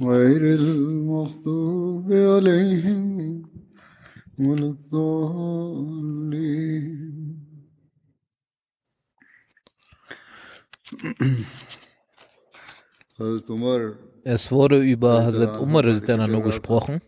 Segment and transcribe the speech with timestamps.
[0.00, 3.42] غير المغضوب عليهم
[4.38, 6.24] ولا الضالين.
[14.24, 17.00] Es wurde über Hazrat Umar Rizdanano gesprochen.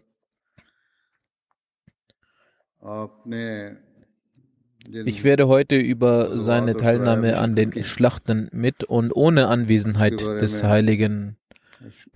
[5.05, 11.37] Ich werde heute über seine Teilnahme an den Schlachten mit und ohne Anwesenheit des heiligen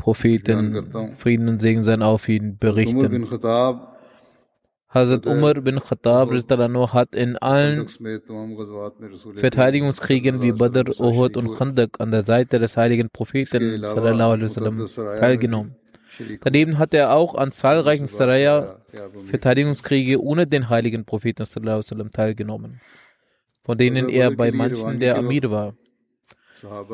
[0.01, 3.27] Propheten, Frieden und Segen sein auf ihn, berichten.
[4.89, 6.31] Hazrat Umar bin Khattab
[6.93, 7.87] hat in allen
[9.37, 14.87] Verteidigungskriegen wie Badr, Uhud und Khandak an der Seite des heiligen Propheten sallam,
[15.21, 15.77] teilgenommen.
[16.41, 18.81] Daneben hat er auch an zahlreichen Saraya
[19.27, 22.81] Verteidigungskriege ohne den heiligen Propheten sallam, teilgenommen,
[23.65, 25.75] von denen er bei manchen der Amir war.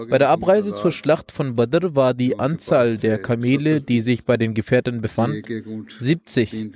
[0.09, 4.37] Bei der Abreise zur Schlacht von Badr war die Anzahl der Kamele, die sich bei
[4.37, 5.45] den Gefährten befand,
[5.99, 6.73] 70.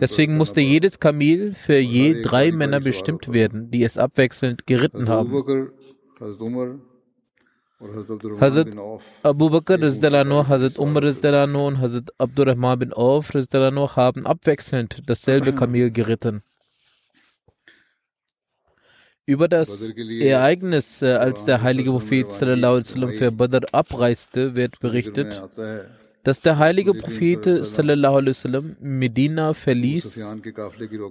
[0.00, 5.32] Deswegen musste jedes Kamel für je drei Männer bestimmt werden, die es abwechselnd geritten haben.
[8.40, 8.68] Hazrat
[9.24, 16.42] Abu Bakr Rizdalanur, Hazrat Umar und Hazrat Abdurrahman bin Auf haben abwechselnd dasselbe Kamel geritten.
[19.24, 24.80] Über das Ereignis, äh, als der heilige Prophet sallallahu alaihi wasallam für Badr abreiste, wird
[24.80, 25.40] berichtet,
[26.24, 30.34] dass der heilige Prophet sallallahu alaihi wasallam Medina verließ,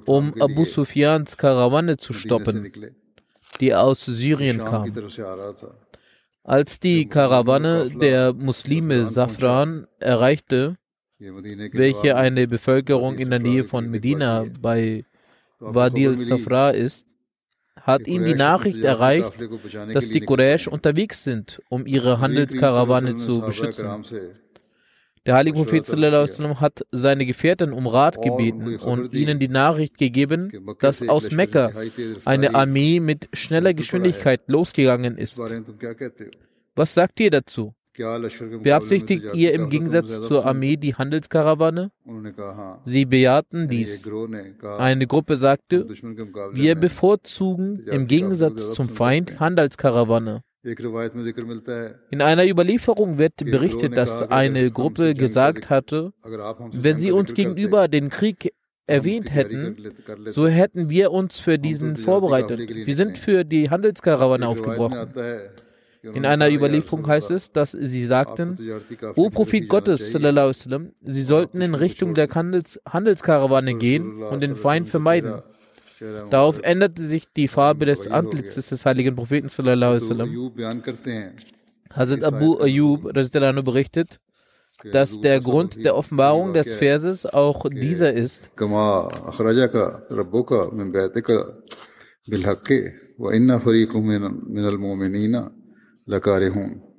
[0.05, 2.71] um Abu Sufyans Karawane zu stoppen,
[3.61, 4.91] die aus Syrien kam.
[6.43, 10.75] Als die Karawane der Muslime Safran erreichte,
[11.17, 15.05] welche eine Bevölkerung in der Nähe von Medina bei
[15.59, 17.10] Wadi al-Safra ist,
[17.79, 19.33] hat ihn die Nachricht erreicht,
[19.93, 24.03] dass die Quraysh unterwegs sind, um ihre Handelskarawane zu beschützen.
[25.25, 25.85] Der heilige Prophet
[26.59, 31.71] hat seine Gefährten um Rat gebeten und ihnen die Nachricht gegeben, dass aus Mekka
[32.25, 35.39] eine Armee mit schneller Geschwindigkeit losgegangen ist.
[36.75, 37.75] Was sagt ihr dazu?
[38.63, 41.91] Beabsichtigt ihr im Gegensatz zur Armee die Handelskarawane?
[42.83, 44.09] Sie bejahten dies.
[44.77, 45.87] Eine Gruppe sagte,
[46.53, 50.43] wir bevorzugen im Gegensatz zum Feind Handelskarawane.
[50.63, 56.13] In einer Überlieferung wird berichtet, dass eine Gruppe gesagt hatte,
[56.71, 58.53] wenn sie uns gegenüber den Krieg
[58.85, 59.75] erwähnt hätten,
[60.25, 62.59] so hätten wir uns für diesen vorbereitet.
[62.59, 65.07] Wir sind für die Handelskarawane aufgebrochen.
[66.03, 68.57] In einer Überlieferung heißt es, dass sie sagten,
[69.15, 74.89] O Prophet Gottes, wasallam, sie sollten in Richtung der Handels Handelskarawane gehen und den Feind
[74.89, 75.41] vermeiden.
[76.31, 79.47] Darauf änderte sich die Farbe des Antlitzes des heiligen Propheten.
[81.93, 83.13] Hazrat Abu Ayyub
[83.63, 84.19] berichtet,
[84.91, 88.49] dass der Grund der Offenbarung des Verses auch dieser ist,
[96.07, 96.91] लगा रहे हूँ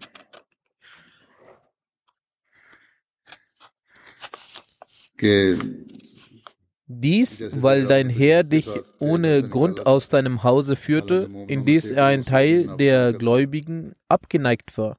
[6.88, 8.68] Dies, weil dein Herr dich
[8.98, 14.98] ohne Grund aus deinem Hause führte, indes er ein Teil der Gläubigen abgeneigt war.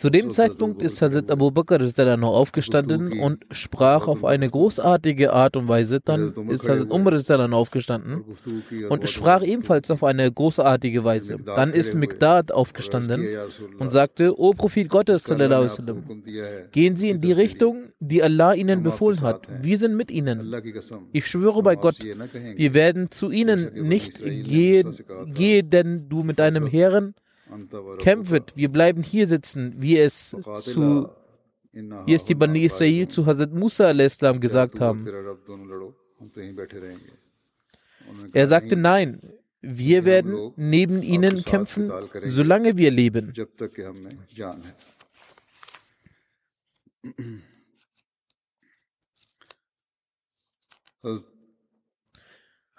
[0.00, 1.78] Zu dem Zeitpunkt ist Hazrat Abu Bakr
[2.16, 6.00] noch aufgestanden und sprach auf eine großartige Art und Weise.
[6.02, 7.12] Dann ist Hazrat Umar
[7.52, 8.24] aufgestanden
[8.88, 11.36] und sprach ebenfalls auf eine großartige Weise.
[11.44, 13.28] Dann ist Mikdad aufgestanden
[13.78, 15.24] und sagte, O Prophet Gottes,
[16.72, 19.46] gehen Sie in die Richtung, die Allah Ihnen befohlen hat.
[19.60, 20.50] Wir sind mit Ihnen.
[21.12, 26.66] Ich schwöre bei Gott, wir werden zu Ihnen nicht gehen, gehe denn du mit deinem
[26.66, 27.14] Herren
[27.98, 31.10] kämpft, wir bleiben hier sitzen, wie es zu
[31.72, 35.06] wie es die Bani Israel zu Hazrat Musa al-Islam gesagt haben.
[38.32, 39.20] Er sagte, nein,
[39.60, 41.92] wir werden neben ihnen kämpfen,
[42.24, 43.32] solange wir leben.
[51.02, 51.29] Hazrat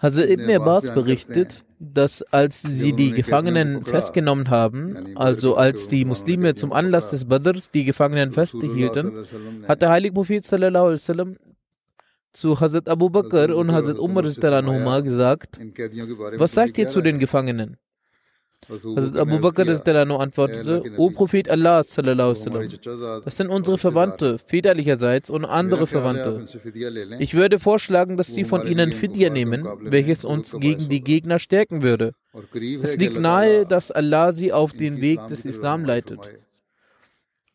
[0.03, 6.73] Ibn Abbas berichtet, dass als sie die Gefangenen festgenommen haben, also als die Muslime zum
[6.73, 9.25] Anlass des Badrs die Gefangenen festhielten,
[9.67, 11.37] hat der heilige Prophet sallam,
[12.33, 15.59] zu Hazrat Abu Bakr und Hazrat Umar gesagt,
[16.37, 17.77] was sagt ihr zu den Gefangenen?
[18.69, 19.67] Hazrat Abu Bakr
[20.19, 26.45] antwortete, O Prophet Allah, das sind unsere Verwandte, väterlicherseits und andere Verwandte.
[27.19, 31.81] Ich würde vorschlagen, dass sie von ihnen Fidya nehmen, welches uns gegen die Gegner stärken
[31.81, 32.13] würde.
[32.81, 36.19] Es liegt nahe, dass Allah sie auf den Weg des Islam leitet.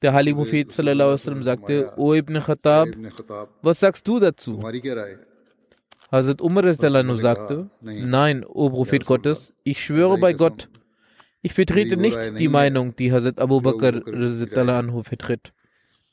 [0.02, 2.88] Der heilige Prophet sagte, O Ibn Khattab,
[3.62, 4.60] was sagst du dazu?
[6.12, 10.68] Hazrat Umar sagte, nein, O Prophet Gottes, ich schwöre bei Gott,
[11.42, 14.02] ich vertrete nicht die Meinung, die Hazrat Abu Bakr
[14.68, 15.52] anhu vertritt.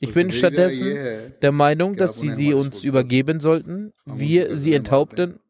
[0.00, 0.96] Ich bin stattdessen
[1.40, 5.40] der Meinung, dass sie sie uns übergeben sollten, wir sie enthaupten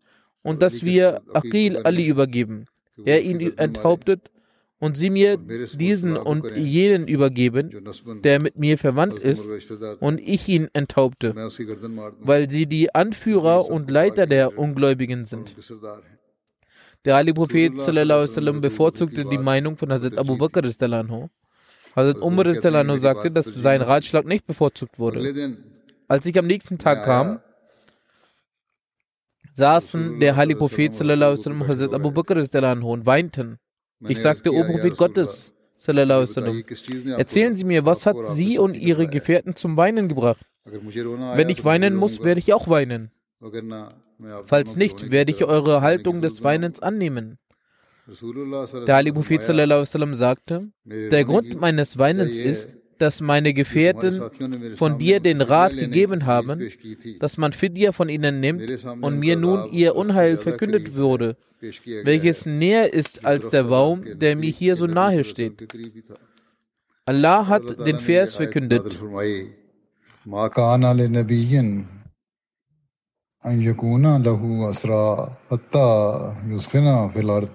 [0.42, 2.66] und dass wir Aqil Ali übergeben.
[3.04, 4.30] Er ihn enthauptet
[4.78, 7.70] und sie mir diesen und jenen übergeben,
[8.22, 9.48] der mit mir verwandt ist,
[10.00, 11.34] und ich ihn enthaupte,
[12.20, 15.56] weil sie die Anführer und Leiter der Ungläubigen sind.
[17.04, 20.62] Der heilige Prophet sallam, bevorzugte die Meinung von Hazrat Abu Bakr.
[20.62, 22.52] Hazrat Umar
[22.98, 25.58] sagte, dass sein Ratschlag nicht bevorzugt wurde.
[26.08, 27.40] Als ich am nächsten Tag kam,
[29.52, 33.58] saßen der heilige Prophet sallam, und Hazrat Abu Bakr und weinten.
[34.08, 35.52] Ich sagte, O Prophet Gottes,
[37.16, 40.46] erzählen Sie mir, was hat Sie und Ihre Gefährten zum Weinen gebracht?
[40.64, 43.10] Wenn ich weinen muss, werde ich auch weinen.
[44.46, 47.38] Falls nicht, werde ich eure Haltung des Weinens annehmen.
[48.86, 54.22] Der Ali Prophet sagte, der Grund meines Weinens ist, dass meine Gefährten
[54.76, 56.68] von dir den Rat gegeben haben,
[57.18, 61.36] dass man Fidya von ihnen nimmt und mir nun ihr Unheil verkündet wurde,
[62.04, 65.66] welches näher ist als der Baum, der mir hier so nahe steht.
[67.06, 68.98] Allah hat den Vers verkündet.
[73.45, 77.49] أن يكون له أسرى حتى يسخن في الأرض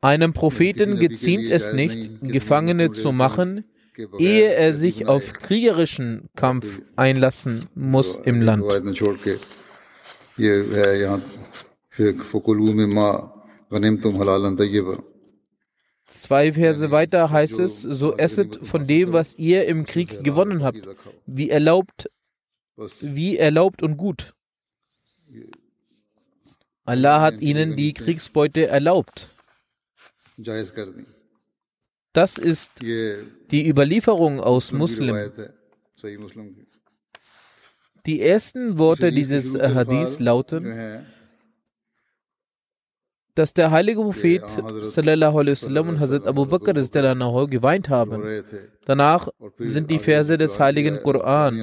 [0.00, 3.64] Einem Propheten geziemt es nicht, Gefangene zu machen,
[4.18, 8.64] ehe er sich auf kriegerischen Kampf einlassen muss im Land.
[16.06, 20.86] Zwei Verse weiter heißt es, so esset von dem, was ihr im Krieg gewonnen habt,
[21.24, 22.10] wie erlaubt
[23.01, 24.33] wie erlaubt und gut.
[26.85, 29.29] Allah hat ihnen die Kriegsbeute erlaubt.
[32.13, 35.31] Das ist die Überlieferung aus Muslim.
[38.05, 41.05] Die ersten Worte dieses Hadith lauten,
[43.35, 44.43] dass der heilige Prophet
[44.81, 48.43] sallallahu alaihi wasallam und Hazrat Abu Bakr geweint haben.
[48.85, 51.55] Danach sind die Verse des heiligen Koran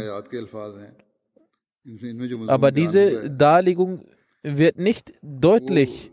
[2.47, 4.05] aber diese Darlegung
[4.43, 6.11] wird nicht deutlich,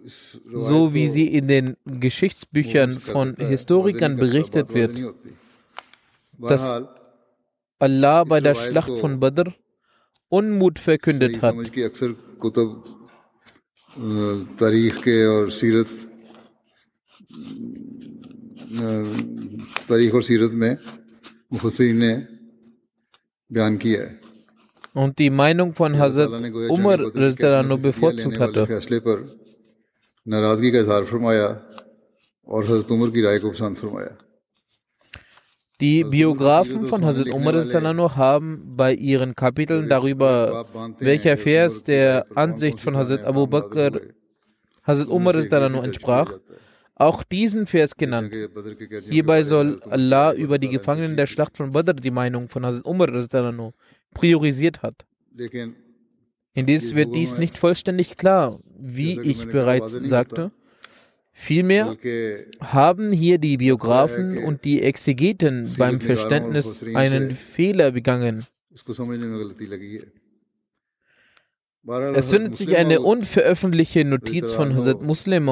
[0.55, 5.03] so wie sie in den Geschichtsbüchern von Historikern berichtet wird,
[6.39, 6.83] dass
[7.79, 9.55] Allah bei der Schlacht von Badr
[10.29, 11.55] Unmut verkündet hat.
[19.89, 20.77] तारीख और सीरत में
[21.53, 22.13] मुफसरीन ने
[23.53, 24.22] बयान किया है
[24.94, 26.30] und die Meinung von Hazrat
[26.70, 26.98] Umar
[27.64, 28.68] nur bevorzugt hatte.
[35.82, 40.66] Die Biografen von Hazrat Umar haben bei ihren Kapiteln darüber,
[41.00, 43.92] welcher Vers der Ansicht von Hazrat Abu Bakr,
[44.84, 46.38] Hazrat Umar entsprach,
[47.06, 48.34] auch diesen Vers genannt.
[49.10, 53.10] Hierbei soll Allah über die Gefangenen der Schlacht von Badr die Meinung von Hazrat Umar
[54.14, 55.06] priorisiert hat.
[56.54, 60.52] Indes wird dies nicht vollständig klar, wie ich bereits sagte.
[61.36, 61.98] Vielmehr
[62.60, 68.46] haben hier die Biografen und die Exegeten beim Verständnis einen Fehler begangen.
[71.86, 75.50] Es findet sich eine unveröffentlichte Notiz von Hazrat Muslim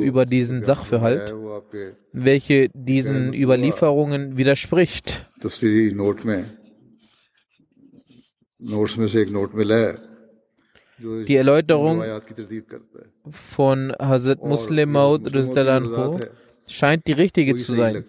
[0.00, 1.34] über diesen Sachverhalt,
[2.12, 5.30] welche diesen Überlieferungen widerspricht.
[10.98, 12.02] Die Erläuterung
[13.28, 15.30] von Hazrat Muslim Maud
[16.66, 18.04] scheint die richtige zu sein.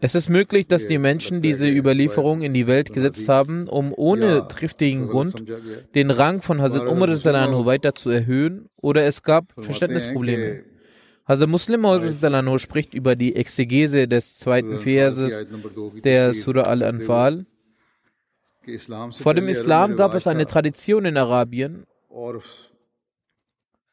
[0.00, 4.46] Es ist möglich, dass die Menschen diese Überlieferung in die Welt gesetzt haben, um ohne
[4.46, 5.42] triftigen Grund
[5.96, 7.08] den Rang von Hazrat Umar
[7.66, 10.62] weiter zu erhöhen, oder es gab Verständnisprobleme.
[11.26, 11.84] Hazrat Muslim
[12.58, 15.44] spricht über die Exegese des zweiten Verses
[16.04, 17.46] der Surah Al-Anfal.
[19.10, 21.84] Vor dem Islam gab es eine Tradition in Arabien,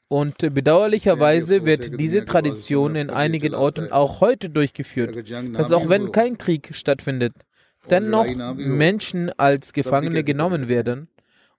[0.10, 6.38] und bedauerlicherweise wird diese Tradition in einigen Orten auch heute durchgeführt, dass auch wenn kein
[6.38, 7.34] Krieg stattfindet,
[7.90, 11.08] dennoch Menschen als Gefangene genommen werden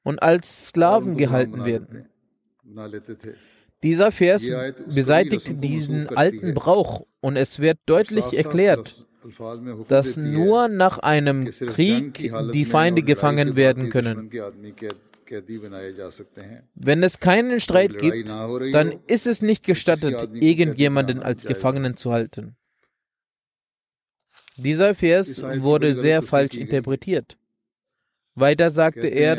[0.03, 2.07] und als Sklaven gehalten werden.
[3.83, 4.51] Dieser Vers
[4.93, 9.07] beseitigt diesen alten Brauch und es wird deutlich erklärt,
[9.89, 14.31] dass nur nach einem Krieg die Feinde gefangen werden können.
[16.75, 22.57] Wenn es keinen Streit gibt, dann ist es nicht gestattet, irgendjemanden als Gefangenen zu halten.
[24.57, 27.39] Dieser Vers wurde sehr falsch interpretiert.
[28.35, 29.37] Weiter sagte er,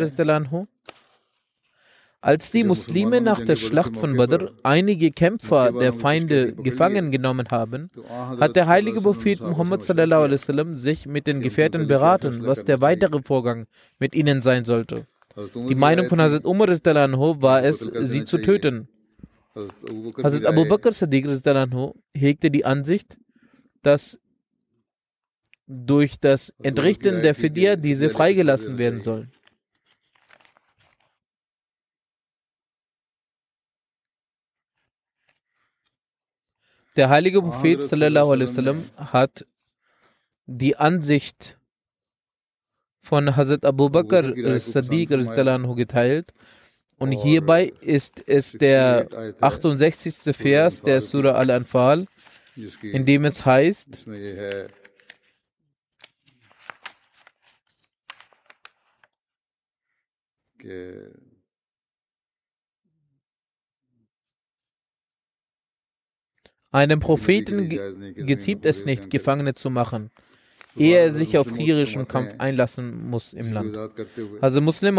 [2.21, 7.89] als die Muslime nach der Schlacht von Badr einige Kämpfer der Feinde gefangen genommen haben,
[8.39, 13.67] hat der heilige Prophet Muhammad sich mit den Gefährten beraten, was der weitere Vorgang
[13.99, 15.07] mit ihnen sein sollte.
[15.55, 18.87] Die Meinung von Hazrat Umar war es, sie zu töten.
[20.23, 21.25] Hazrat Abu Bakr Sadiq
[22.13, 23.17] hegte die Ansicht,
[23.81, 24.19] dass
[25.67, 29.31] durch das Entrichten der Fidya diese freigelassen werden sollen.
[36.95, 37.83] Der heilige Prophet
[38.97, 39.47] hat
[40.47, 41.58] die Ansicht
[43.09, 44.23] von Hazrat Abu Bakr
[44.59, 45.09] Sadiq
[45.75, 46.31] geteilt.
[46.99, 49.07] Und hierbei ist es der
[49.41, 50.35] 68.
[50.35, 52.05] Vers der Surah Al-Anfal,
[52.81, 54.05] in dem es heißt,
[66.71, 67.69] einem Propheten
[68.31, 70.11] geziemt es nicht, Gefangene zu machen
[70.75, 73.77] ehe er sich auf kriegerischen Kampf einlassen muss im Land.
[74.41, 74.97] Also Muslim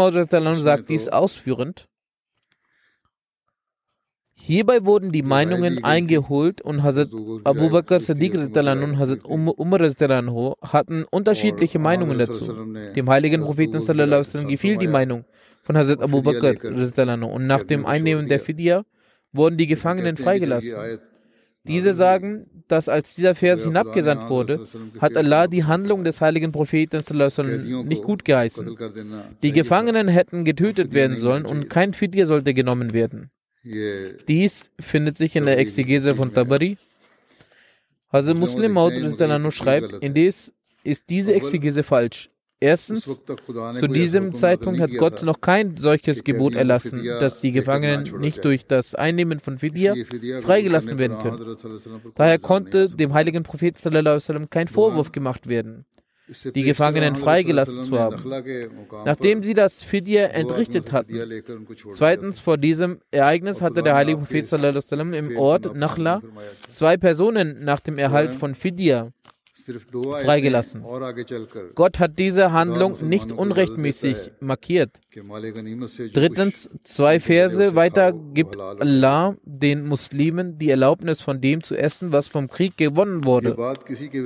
[0.55, 1.87] sagt dies ausführend.
[4.33, 7.09] Hierbei wurden die Meinungen eingeholt und Hazrat
[7.43, 12.51] Abu Bakr Sadiq und Hazrat Umar hatten unterschiedliche Meinungen dazu.
[12.95, 15.25] Dem heiligen Propheten gefiel die Meinung
[15.61, 18.83] von Hazrat Abu Bakr und nach dem Einnehmen der Fidya
[19.31, 20.99] wurden die Gefangenen freigelassen.
[21.63, 24.65] Diese sagen, dass als dieser Vers hinabgesandt wurde,
[24.99, 27.01] hat Allah die Handlung des heiligen Propheten
[27.87, 28.75] nicht gut geheißen.
[29.43, 33.29] Die Gefangenen hätten getötet werden sollen und kein Fidya sollte genommen werden.
[34.27, 36.77] Dies findet sich in der Exegese von Tabari.
[38.11, 38.93] Hazrat Muslim Maud
[39.51, 40.53] schreibt, indes
[40.83, 42.29] ist diese Exegese falsch.
[42.63, 43.19] Erstens,
[43.73, 48.67] zu diesem Zeitpunkt hat Gott noch kein solches Gebot erlassen, dass die Gefangenen nicht durch
[48.67, 49.95] das Einnehmen von Fidya
[50.41, 51.57] freigelassen werden können.
[52.13, 55.85] Daher konnte dem heiligen Propheten kein Vorwurf gemacht werden,
[56.53, 58.23] die Gefangenen freigelassen zu haben,
[59.05, 61.15] nachdem sie das Fidya entrichtet hatten.
[61.89, 66.21] Zweitens, vor diesem Ereignis hatte der heilige Prophet im Ort Nachla
[66.67, 69.11] zwei Personen nach dem Erhalt von Fidya
[70.23, 70.83] freigelassen.
[71.75, 74.99] Gott hat diese Handlung nicht unrechtmäßig markiert.
[76.13, 82.27] Drittens, zwei Verse weiter gibt Allah den Muslimen die Erlaubnis von dem zu essen, was
[82.27, 83.55] vom Krieg gewonnen wurde.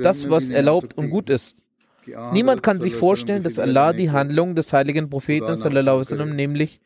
[0.02, 1.65] Das, was erlaubt und gut ist.
[2.32, 6.80] Niemand kann sich vorstellen, dass Allah die Handlung des heiligen Propheten, sallam, nämlich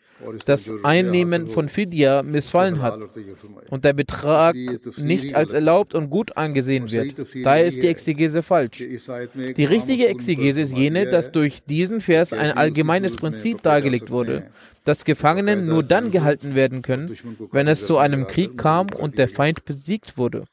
[0.44, 3.00] das Einnehmen von Fidya, missfallen hat
[3.70, 4.54] und der Betrag
[4.96, 7.14] nicht als erlaubt und gut angesehen wird.
[7.42, 8.78] Daher ist die Exegese falsch.
[8.78, 14.46] Die richtige Exegese ist jene, dass durch diesen Vers ein allgemeines Prinzip dargelegt wurde,
[14.84, 17.16] dass Gefangenen nur dann gehalten werden können,
[17.52, 20.44] wenn es zu einem Krieg kam und der Feind besiegt wurde.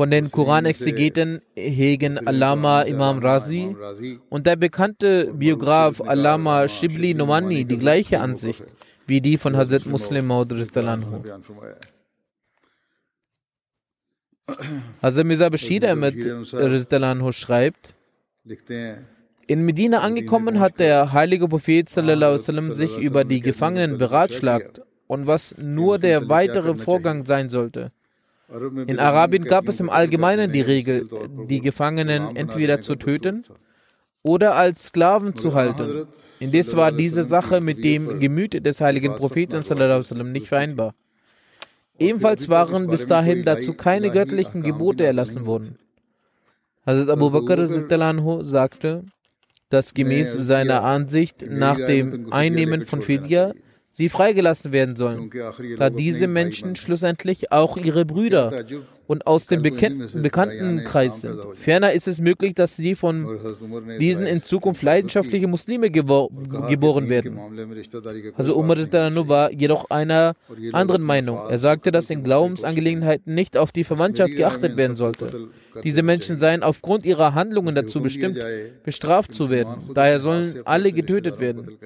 [0.00, 3.76] Von den Koranexegeten hegen Alama Imam Razi
[4.30, 8.64] und der bekannte Biograf Alama Shibli Nomani die gleiche Ansicht
[9.06, 11.22] wie die von Hazrat Muslim Maud Rizdalanhu.
[15.02, 16.16] Hazrat Mirza Bashir Ahmed
[16.54, 17.94] Rizdalanhu schreibt,
[19.46, 25.54] in Medina angekommen hat der heilige Prophet sallam, sich über die Gefangenen beratschlagt und was
[25.58, 27.92] nur der weitere Vorgang sein sollte.
[28.86, 31.08] In Arabien gab es im Allgemeinen die Regel,
[31.48, 33.44] die Gefangenen entweder zu töten
[34.22, 36.06] oder als Sklaven zu halten.
[36.40, 39.62] Indes war diese Sache mit dem Gemüt des heiligen Propheten
[40.32, 40.94] nicht vereinbar.
[41.98, 45.78] Ebenfalls waren bis dahin dazu keine göttlichen Gebote erlassen worden.
[46.86, 47.66] Hazrat Abu Bakr
[48.44, 49.04] sagte,
[49.68, 53.52] dass gemäß seiner Ansicht nach dem Einnehmen von Fidya
[53.90, 55.30] sie freigelassen werden sollen,
[55.76, 58.64] da diese Menschen schlussendlich auch ihre Brüder
[59.06, 61.40] und aus dem bekannten Kreis sind.
[61.54, 63.40] Ferner ist es möglich, dass sie von
[63.98, 67.38] diesen in Zukunft leidenschaftliche Muslime geboren werden.
[68.36, 70.36] Also Umar war jedoch einer
[70.72, 71.40] anderen Meinung.
[71.48, 75.48] Er sagte, dass in Glaubensangelegenheiten nicht auf die Verwandtschaft geachtet werden sollte.
[75.82, 78.38] Diese Menschen seien aufgrund ihrer Handlungen dazu bestimmt,
[78.84, 79.90] bestraft zu werden.
[79.92, 81.78] Daher sollen alle getötet werden.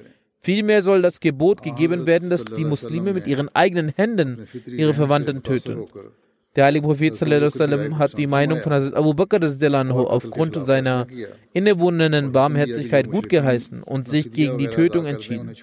[0.45, 5.43] Vielmehr soll das Gebot gegeben werden, dass die Muslime mit ihren eigenen Händen ihre Verwandten
[5.43, 5.87] töten.
[6.55, 11.07] Der heilige Prophet sallam, hat die Meinung von Hazrat Abu Bakr aufgrund seiner
[11.55, 15.55] innewohnenden Barmherzigkeit gut geheißen und sich gegen die Tötung entschieden.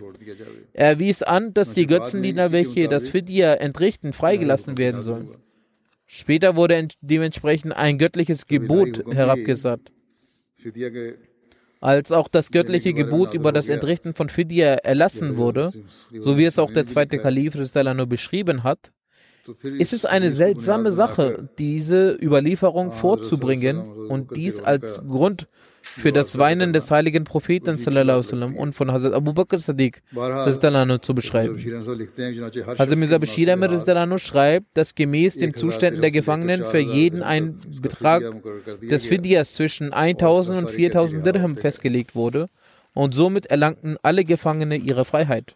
[0.74, 5.30] Er wies an, dass die Götzendiener, welche das Fidya entrichten, freigelassen werden sollen.
[6.08, 9.92] Später wurde dementsprechend ein göttliches Gebot herabgesagt.
[11.82, 15.72] Als auch das göttliche Gebot über das Entrichten von Fidya erlassen wurde,
[16.20, 18.92] so wie es auch der zweite Kalif nur beschrieben hat,
[19.64, 25.48] ist es eine seltsame Sache, diese Überlieferung vorzubringen und dies als Grund
[25.98, 27.78] für das Weinen des heiligen Propheten
[28.58, 30.02] und von Hazrat Abu Bakr Sadiq
[31.02, 31.58] zu beschreiben.
[32.78, 38.24] Hazrat Mirza Bashir Ahmed schreibt, dass gemäß den Zuständen der Gefangenen für jeden ein Betrag
[38.82, 42.48] des Fidyas zwischen 1000 und 4000 Dirham festgelegt wurde
[42.94, 45.56] und somit erlangten alle Gefangene ihre Freiheit.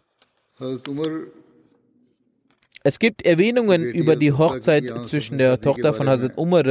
[2.82, 6.62] Es gibt Erwähnungen über die Hochzeit zwischen der Tochter von Hazrat Umar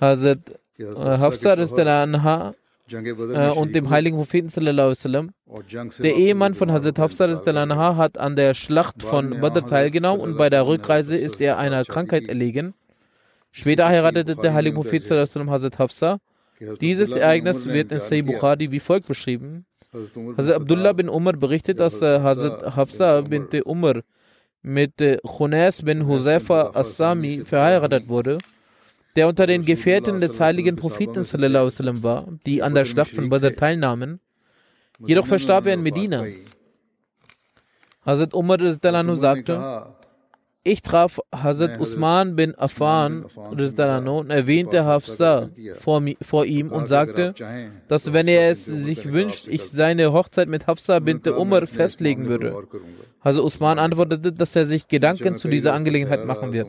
[0.00, 0.38] Hazrat
[0.78, 1.52] Hafsa
[2.02, 2.54] anha,
[3.54, 5.30] und dem heiligen Propheten sallam.
[5.98, 10.50] Der Ehemann von Hazrat Hafsa anha hat an der Schlacht von Badr teilgenommen und bei
[10.50, 12.74] der Rückreise ist er einer Krankheit erlegen.
[13.52, 16.18] Später heiratete der heilige Prophet sallam Hazrat Hafsa.
[16.80, 19.64] Dieses Ereignis wird in Sayyid Bukhari wie folgt beschrieben.
[20.36, 24.02] Hazrat Abdullah bin Umar berichtet, dass Hazrat Hafsa bint Umar
[24.62, 24.92] mit
[25.24, 28.38] Khunas bin Huzaifa Assami verheiratet wurde
[29.16, 33.54] der unter den Gefährten des heiligen Propheten sallam, war, die an der Schlacht von Badr
[33.56, 34.20] teilnahmen.
[35.06, 36.24] Jedoch verstarb er in Medina.
[38.04, 38.58] Hazrat Umar
[39.16, 39.94] sagte,
[40.62, 47.34] ich traf Hazrat Usman bin Affan und erwähnte Hafsa vor, vor, ihm und sagte,
[47.88, 52.54] dass wenn er es sich wünscht, ich seine Hochzeit mit Hafsa bin Umar festlegen würde.
[53.24, 56.68] Hazrat Usman antwortete, dass er sich Gedanken zu dieser Angelegenheit machen wird.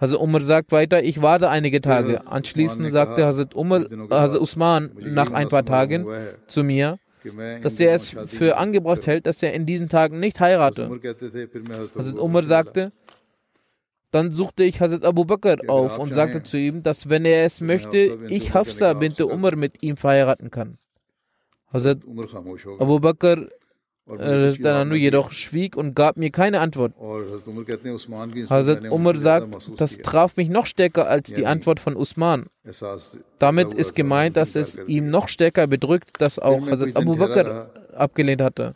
[0.00, 2.26] Hazrat Umar sagt weiter, ich warte einige Tage.
[2.26, 6.06] Anschließend sagte Hazrat, Umar, Hazrat Usman nach ein paar Tagen
[6.46, 6.98] zu mir,
[7.62, 10.88] dass er es für angebracht hält, dass er in diesen Tagen nicht heirate.
[11.94, 12.92] Hazrat Umar sagte,
[14.10, 17.60] dann suchte ich Hazrat Abu Bakr auf und sagte zu ihm, dass wenn er es
[17.60, 20.78] möchte, ich Hafsa bint Umar mit ihm verheiraten kann.
[21.72, 21.98] Hazrat
[22.78, 23.48] Abu Bakr
[24.18, 26.92] Rizdananu jedoch schwieg und gab mir keine Antwort.
[28.48, 32.46] Hazrat Umar sagt, das traf mich noch stärker als die Antwort von Usman.
[33.38, 38.42] Damit ist gemeint, dass es ihm noch stärker bedrückt, dass auch Hazrat Abu Bakr abgelehnt
[38.42, 38.74] hatte.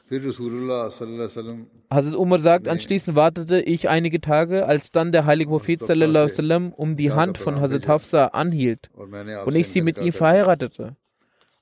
[1.90, 6.97] Hazrat Umar sagt, anschließend wartete ich einige Tage, als dann der heilige Prophet sallam, um
[6.97, 8.90] die Hand von Hazrat Hafsa anhielt
[9.44, 10.97] und ich sie mit ihm verheiratete.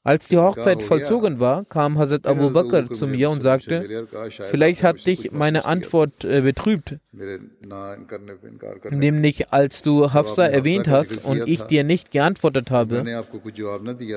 [0.05, 4.09] Als die Hochzeit vollzogen war, kam Hazrat Abu Bakr zu mir und sagte,
[4.51, 6.99] vielleicht hat dich meine Antwort äh, betrübt.
[8.91, 13.05] Nämlich als du Hafsa erwähnt hast und ich dir nicht geantwortet habe.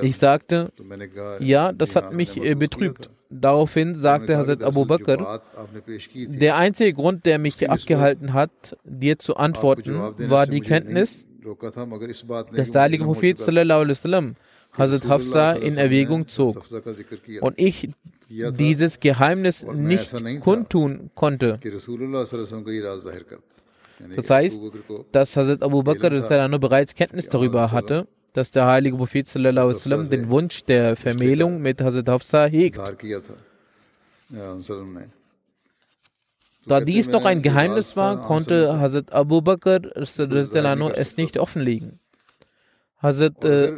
[0.02, 0.66] Ich sagte,
[1.38, 3.10] ja, das hat mich äh, betrübt.
[3.30, 5.40] Daraufhin sagte Hazrat Abu Bakr,
[6.14, 11.28] der einzige Grund, der mich abgehalten hat, dir zu antworten, war die Kenntnis,
[12.52, 14.34] dass der heilige Prophet sallallahu alaihi wasallam
[14.78, 16.64] Hazrat Hafsa in Erwägung zog
[17.40, 17.88] und ich
[18.28, 21.58] dieses Geheimnis nicht kundtun konnte.
[24.14, 24.60] Das heißt,
[25.12, 30.64] dass Hazrat Abu Bakr bereits Kenntnis darüber hatte, dass der heilige Prophet sallam, den Wunsch
[30.64, 32.80] der Vermählung mit Hazrat Hafsa hegt.
[36.66, 42.00] Da dies noch ein Geheimnis war, konnte Hazrat Abu Bakr es nicht offenlegen.
[43.00, 43.72] Hazrat äh,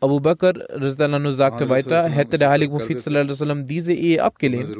[0.00, 0.54] Abu Bakr
[1.32, 3.04] sagte weiter, hätte der heilige Prophet
[3.68, 4.76] diese Ehe abgelehnt,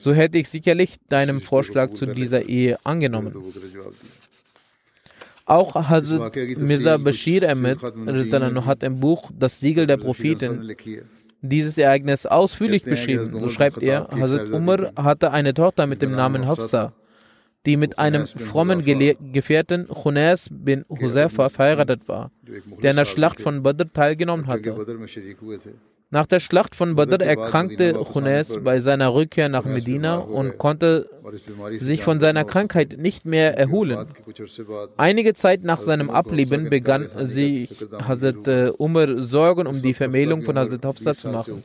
[0.00, 3.34] so hätte ich sicherlich deinen Vorschlag zu dieser Ehe angenommen.
[5.44, 7.78] Auch Hazrat Mirza Bashir Ahmed
[8.66, 10.74] hat im Buch Das Siegel der Propheten
[11.40, 13.32] dieses Ereignis ausführlich beschrieben.
[13.32, 16.92] So schreibt er, Hazrat Umar hatte eine Tochter mit dem Namen Hafsa
[17.66, 22.30] die mit einem frommen Gele Gefährten Hunes bin Husefa verheiratet war,
[22.82, 24.74] der an der Schlacht von Badr teilgenommen hatte.
[26.10, 31.08] Nach der Schlacht von Badr erkrankte Hunes bei seiner Rückkehr nach Medina und konnte
[31.78, 34.06] sich von seiner Krankheit nicht mehr erholen.
[34.98, 37.70] Einige Zeit nach seinem Ableben begann sich
[38.06, 41.64] Hazrat äh, Umar Sorgen um die Vermählung von Hazrat Hafsa zu machen.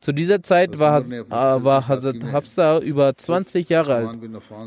[0.00, 4.18] Zu dieser Zeit war, war Hazrat Hafsa über 20 Jahre alt.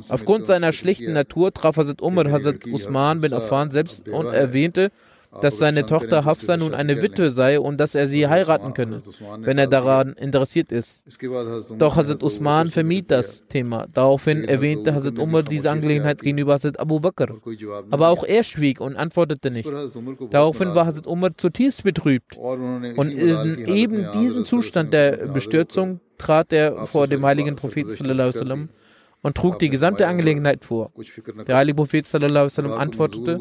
[0.10, 4.92] Aufgrund seiner schlichten Natur traf Hazrat Umar Hazrat Usman bin Affan selbst und erwähnte,
[5.40, 9.02] dass seine Tochter Hafsa nun eine Witwe sei und dass er sie heiraten könne,
[9.40, 11.06] wenn er daran interessiert ist.
[11.78, 13.88] Doch Hazrat Usman vermied das Thema.
[13.94, 17.36] Daraufhin erwähnte Hazrat Umar diese Angelegenheit gegenüber Hazrat Abu Bakr.
[17.92, 19.72] Aber auch er schwieg und antwortete nicht.
[20.32, 22.38] Daraufhin war Hazrat Umar zutiefst betrübt.
[22.38, 28.70] Und in eben diesen Zustand der Bestürzung trat er vor dem heiligen Propheten
[29.24, 30.92] und trug die gesamte Angelegenheit vor.
[31.48, 33.40] Der heilige Prophet antwortete,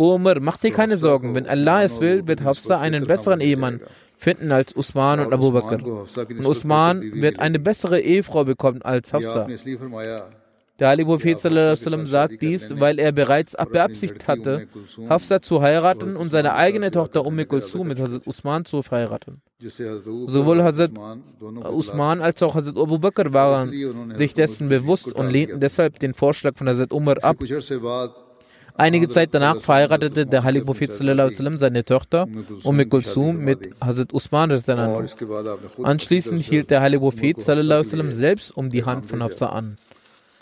[0.00, 1.34] Umar, mach dir keine Sorgen.
[1.34, 3.80] Wenn Allah es will, wird Hafsa einen besseren Ehemann
[4.16, 5.84] finden als Usman und Abu Bakr.
[5.84, 9.46] Und Usman wird eine bessere Ehefrau bekommen als Hafsa.
[10.78, 14.68] Der Ali Prophet sagt dies, weil er bereits beabsichtigt hatte,
[15.10, 19.42] Hafsa zu heiraten und seine eigene Tochter Umm Kulsum mit Hazrat Usman zu verheiraten.
[19.58, 20.92] Sowohl Hazrat
[21.70, 23.70] Usman als auch Hazrat Abu Bakr waren
[24.14, 27.36] sich dessen bewusst und lehnten deshalb den Vorschlag von Hazrat Umar ab.
[28.80, 32.26] Einige Zeit danach verheiratete der heilige Prophet seine Tochter
[32.64, 34.50] Umm Kulsum mit Hazrat Usman.
[35.82, 39.76] Anschließend hielt der heilige Prophet selbst um die Hand von Hafsa an.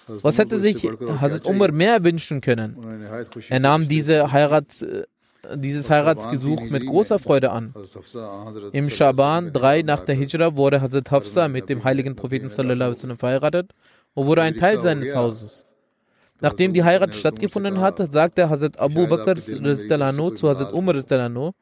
[0.07, 0.89] Was hätte sich
[1.21, 2.77] Hazrat Umar mehr wünschen können?
[3.49, 4.87] Er nahm diese Heirats,
[5.57, 7.75] dieses Heiratsgesuch mit großer Freude an.
[8.71, 13.73] Im Schaban 3 nach der Hijra wurde Hazrat Hafsa mit dem heiligen Propheten verheiratet.
[14.15, 15.65] Und wurde ein Teil seines Hauses.
[16.41, 21.55] Nachdem die Heirat stattgefunden hat, sagte Hazrat Abu Bakr zu Hazrat Umar,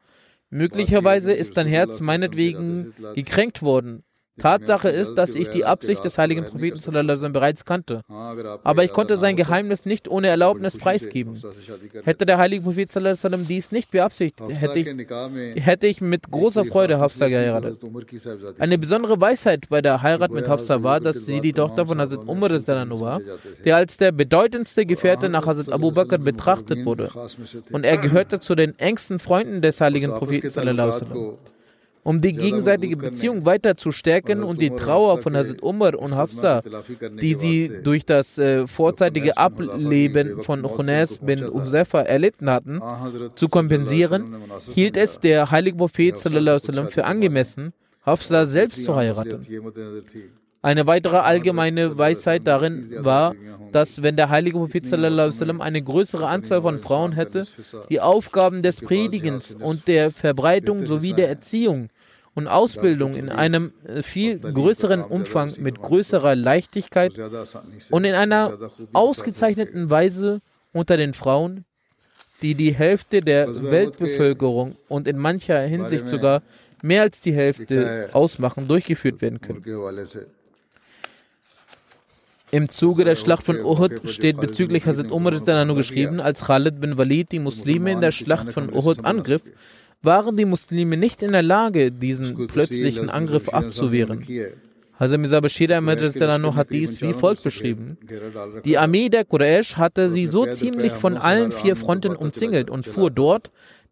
[0.50, 4.02] möglicherweise ist dein Herz meinetwegen gekränkt worden.
[4.38, 8.02] Tatsache ist, dass ich die Absicht des heiligen Propheten bereits kannte.
[8.08, 11.40] Aber ich konnte sein Geheimnis nicht ohne Erlaubnis preisgeben.
[12.04, 12.90] Hätte der heilige Prophet
[13.48, 17.78] dies nicht beabsichtigt, hätte ich, hätte ich mit großer Freude Hafsa geheiratet.
[18.58, 22.26] Eine besondere Weisheit bei der Heirat mit Hafsa war, dass sie die Tochter von Hazrat
[22.26, 23.20] Umar war,
[23.64, 27.10] der als der bedeutendste Gefährte nach Hazrat Abu Bakr betrachtet wurde.
[27.72, 30.50] Und er gehörte zu den engsten Freunden des heiligen Propheten.
[32.06, 36.62] Um die gegenseitige Beziehung weiter zu stärken und die Trauer von Hazrat Umar und Hafsa,
[37.20, 42.80] die sie durch das äh, vorzeitige Ableben von Khunes bin Uzefa erlitten hatten,
[43.34, 44.36] zu kompensieren,
[44.72, 47.72] hielt es der heilige Prophet für angemessen,
[48.04, 49.44] Hafsa selbst zu heiraten.
[50.62, 53.34] Eine weitere allgemeine Weisheit darin war,
[53.72, 57.46] dass wenn der heilige Prophet eine größere Anzahl von Frauen hätte,
[57.90, 61.88] die Aufgaben des Predigens und der Verbreitung sowie der Erziehung
[62.36, 67.12] und Ausbildung in einem äh, viel größeren Umfang mit größerer Leichtigkeit
[67.90, 68.58] und in einer
[68.92, 71.64] ausgezeichneten Weise unter den Frauen,
[72.42, 76.42] die die Hälfte der Weltbevölkerung und in mancher Hinsicht sogar
[76.82, 79.64] mehr als die Hälfte ausmachen, durchgeführt werden können.
[82.50, 87.32] Im Zuge der Schlacht von Uhud steht bezüglich Hazrat Umar geschrieben, als Khalid bin Walid
[87.32, 89.42] die Muslime in der Schlacht von Uhud angriff,
[90.02, 94.26] waren die Muslime nicht in der Lage, diesen plötzlichen Angriff abzuwehren.
[94.98, 97.98] Hazrat Mirza Bashir Ahmed hat dies wie folgt beschrieben.
[98.64, 103.10] Die Armee der Quraysh hatte sie so ziemlich von allen vier Fronten umzingelt und fuhr
[103.10, 103.50] dort,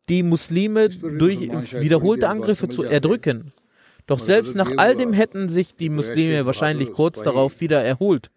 [0.08, 3.52] die Muslime durch wiederholte Angriffe zu erdrücken.
[4.06, 8.30] Doch selbst nach all dem hätten sich die Muslime wahrscheinlich kurz darauf wieder erholt.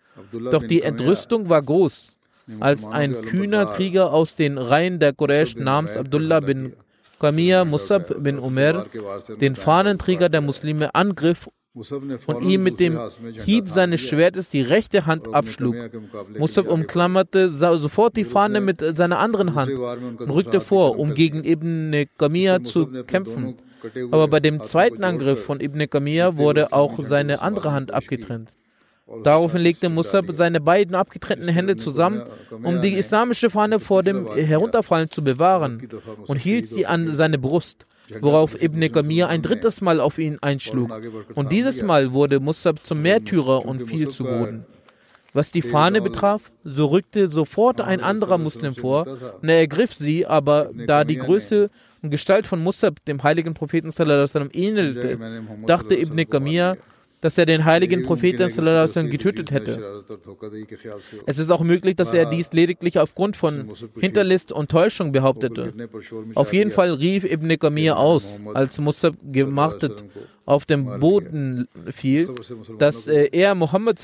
[0.51, 2.17] Doch die Entrüstung war groß,
[2.59, 6.73] als ein kühner Krieger aus den Reihen der Quraysh namens Abdullah bin
[7.19, 8.85] Qamir Musab bin Umar
[9.41, 12.99] den Fahnenträger der Muslime angriff und ihm mit dem
[13.45, 15.75] Hieb seines Schwertes die rechte Hand abschlug.
[16.37, 22.05] Musab umklammerte sofort die Fahne mit seiner anderen Hand und rückte vor, um gegen Ibn
[22.17, 23.55] Qamir zu kämpfen.
[24.11, 28.53] Aber bei dem zweiten Angriff von Ibn Qamir wurde auch seine andere Hand abgetrennt.
[29.23, 32.23] Daraufhin legte Musab seine beiden abgetrennten Hände zusammen,
[32.63, 35.87] um die islamische Fahne vor dem Herunterfallen zu bewahren,
[36.27, 37.85] und hielt sie an seine Brust,
[38.19, 40.91] worauf Ibn Qamir ein drittes Mal auf ihn einschlug.
[41.35, 44.65] Und dieses Mal wurde Musab zum Märtyrer und fiel zu Boden.
[45.33, 49.05] Was die Fahne betraf, so rückte sofort ein anderer Muslim vor
[49.41, 51.69] und er ergriff sie, aber da die Größe
[52.01, 53.91] und Gestalt von Musab dem heiligen Propheten
[54.53, 55.19] ähnelte,
[55.65, 56.77] dachte Ibn Qamir,
[57.21, 58.47] dass er den heiligen Propheten
[59.09, 60.03] getötet hätte.
[61.25, 65.73] Es ist auch möglich, dass er dies lediglich aufgrund von Hinterlist und Täuschung behauptete.
[66.35, 70.03] Auf jeden Fall rief Ibn Qamir aus, als Musab gemartet
[70.45, 72.33] auf dem Boden fiel,
[72.79, 73.99] dass er Mohammed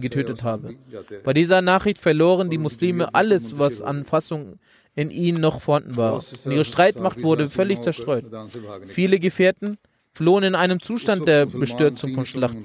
[0.00, 0.74] getötet habe.
[1.22, 4.58] Bei dieser Nachricht verloren die Muslime alles, was an Fassung
[4.94, 6.14] in ihnen noch vorhanden war.
[6.44, 8.24] Und ihre Streitmacht wurde völlig zerstreut.
[8.86, 9.78] Viele Gefährten
[10.12, 12.56] flohen in einem Zustand der Bestürzung vom, Schlacht,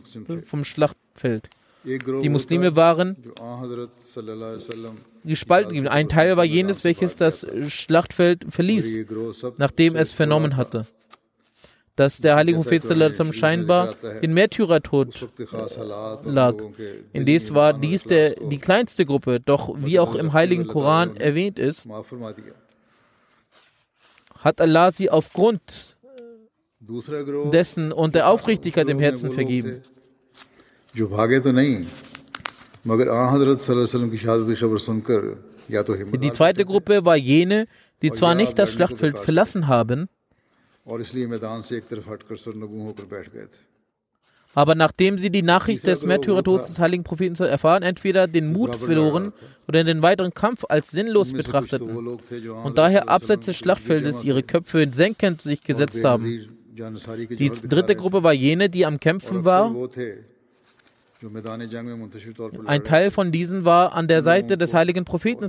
[0.45, 1.49] vom Schlachtfeld.
[1.83, 3.15] Die Muslime waren
[5.23, 5.87] gespalten.
[5.87, 9.05] Ein Teil war jenes, welches das Schlachtfeld verließ,
[9.57, 10.85] nachdem es vernommen hatte,
[11.95, 12.83] dass der heilige Prophet
[13.33, 15.29] scheinbar in Märtyrertod
[16.25, 16.55] lag.
[17.13, 21.87] Indes war dies der, die kleinste Gruppe, doch wie auch im heiligen Koran erwähnt ist,
[24.39, 25.96] hat Allah sie aufgrund
[27.51, 29.81] dessen und der Aufrichtigkeit im Herzen vergeben.
[36.13, 37.67] Die zweite Gruppe war jene,
[38.01, 40.07] die zwar nicht das Schlachtfeld verlassen haben,
[44.53, 49.33] aber nachdem sie die Nachricht des Märtyrertods des heiligen Propheten erfahren, entweder den Mut verloren
[49.67, 55.41] oder den weiteren Kampf als sinnlos betrachteten und daher abseits des Schlachtfeldes ihre Köpfe senkend
[55.41, 56.56] sich gesetzt haben.
[56.77, 59.73] Die dritte Gruppe war jene, die am Kämpfen war.
[62.65, 65.45] Ein Teil von diesen war an der Seite des heiligen Propheten.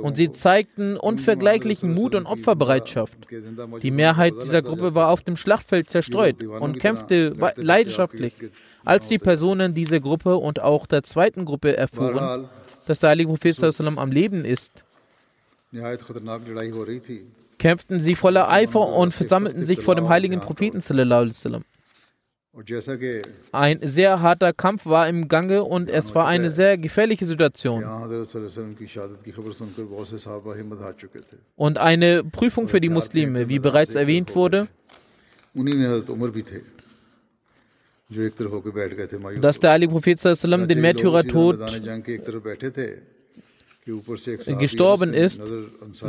[0.00, 3.18] Und sie zeigten unvergleichlichen Mut und Opferbereitschaft.
[3.82, 8.34] Die Mehrheit dieser Gruppe war auf dem Schlachtfeld zerstreut und kämpfte leidenschaftlich.
[8.84, 12.48] Als die Personen dieser Gruppe und auch der zweiten Gruppe erfuhren,
[12.86, 14.84] dass der heilige Prophet am Leben ist,
[17.58, 20.80] kämpften sie voller Eifer und versammelten sich vor dem heiligen Propheten.
[23.52, 27.84] Ein sehr harter Kampf war im Gange und es war eine sehr gefährliche Situation.
[31.56, 34.66] Und eine Prüfung für die Muslime, wie bereits erwähnt wurde,
[39.40, 41.82] dass der heilige Prophet den Märtyrertod
[44.58, 45.42] gestorben ist.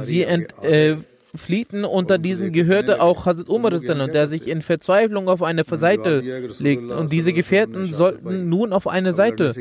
[0.01, 0.97] Sie ent, äh,
[1.35, 1.85] fliehten.
[1.85, 6.21] Unter diesen gehörte auch Hazrat Umar, der sich in Verzweiflung auf eine Seite
[6.59, 6.83] legt.
[6.83, 9.53] Und diese Gefährten sollten nun auf eine Seite.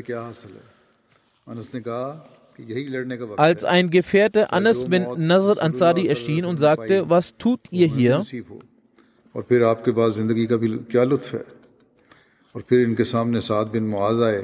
[3.37, 8.25] Als ein Gefährte Anas bin Nazar Ansari erschien und sagte, was tut ihr hier?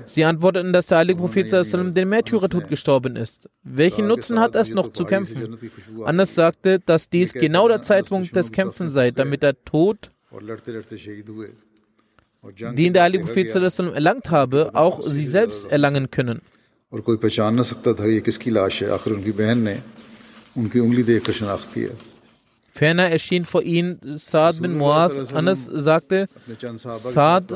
[0.06, 1.52] Sie antworteten, dass der heilige Prophet
[1.94, 3.50] den Märtyrertod gestorben ist.
[3.64, 5.58] Welchen Nutzen hat es noch zu kämpfen?
[6.06, 10.12] Anders sagte, dass dies genau der Zeitpunkt des Kämpfens sei, damit der Tod,
[12.78, 16.42] den der heilige Prophet erlangt habe, auch sie selbst erlangen können.
[16.92, 19.58] Und کوئی پہچان نہ dass تھا یہ کس کی لاش ہے آخر ان کی بہن
[19.58, 19.78] نے
[20.56, 21.26] ان کی انگلی دیکھ
[22.78, 25.34] Ferner erschien vor ihnen Saad bin Muaz.
[25.34, 26.28] Anas sagte,
[26.76, 27.54] Saad,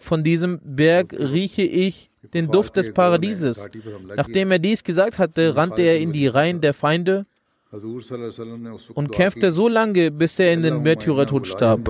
[0.00, 3.68] von diesem Berg rieche ich den Duft des Paradieses.
[4.16, 7.26] Nachdem er dies gesagt hatte, rannte er in die Reihen der Feinde
[8.94, 11.86] und kämpfte so lange, bis er in den Märtyrertod starb.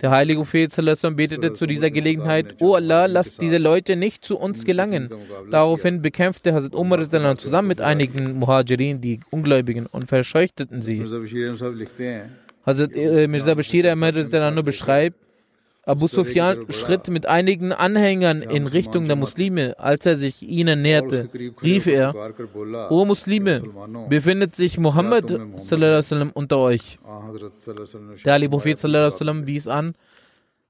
[0.00, 4.64] Der heilige Prophet betete zu dieser Gelegenheit, O Allah, lass diese Leute nicht zu uns
[4.64, 5.10] gelangen.
[5.50, 7.02] Daraufhin bekämpfte Hazrat Umar
[7.36, 11.02] zusammen mit einigen Muhajirin, die Ungläubigen, und verscheuchteten sie.
[12.66, 14.14] Hazrat äh, Mirza Bashir Ahmad
[14.64, 15.16] beschreibt,
[15.86, 19.78] Abu Sufyan schritt mit einigen Anhängern in Richtung der Muslime.
[19.78, 21.28] Als er sich ihnen näherte,
[21.62, 22.14] rief er,
[22.90, 23.62] O Muslime,
[24.08, 26.98] befindet sich Muhammad sallam, unter euch?
[28.24, 29.94] Der Ali Prophet sallam, wies an,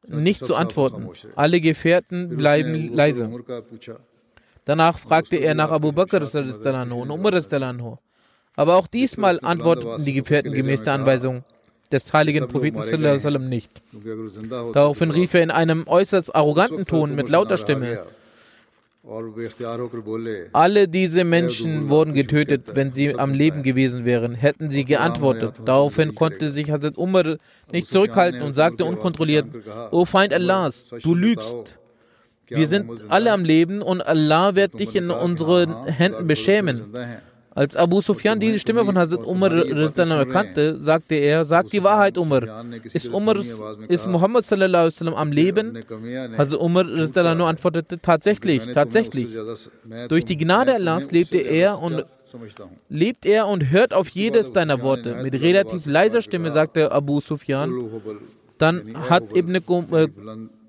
[0.07, 1.09] nicht zu antworten.
[1.37, 3.31] Alle Gefährten bleiben leise.
[4.65, 7.99] Danach fragte er nach Abu Bakr und Umar.
[8.57, 11.45] Aber auch diesmal antworteten die Gefährten gemäß der Anweisung
[11.93, 13.83] des heiligen Propheten sallam, nicht.
[14.73, 18.05] Daraufhin rief er in einem äußerst arroganten Ton mit lauter Stimme,
[20.53, 25.57] alle diese Menschen wurden getötet, wenn sie am Leben gewesen wären, hätten sie geantwortet.
[25.67, 27.37] Daraufhin konnte sich Hazrat Umar
[27.71, 29.47] nicht zurückhalten und sagte unkontrolliert,
[29.91, 31.79] O Feind Allahs, du lügst.
[32.49, 36.95] Wir sind alle am Leben und Allah wird dich in unseren Händen beschämen.
[37.55, 42.65] Als Abu Sufyan diese Stimme von Hazrat Umar erkannte, sagte er, sag die Wahrheit, Umar.
[42.93, 45.85] Ist, Umar, ist Muhammad sallam, am Leben?
[46.37, 49.29] Hazrat Umar antwortete, tatsächlich, tatsächlich.
[50.09, 52.05] Durch die Gnade Allahs lebte er und
[52.89, 55.23] lebt er und hört auf jedes deiner Worte.
[55.23, 57.73] Mit relativ leiser Stimme sagte Abu Sufyan,
[58.59, 59.63] dann hat Ibn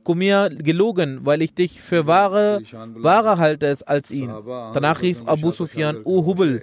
[0.05, 2.61] Kumir gelogen, weil ich dich für wahre,
[2.95, 4.31] wahrer halte als ihn.
[4.73, 6.61] Danach rief Abu Sufyan, O Hubel,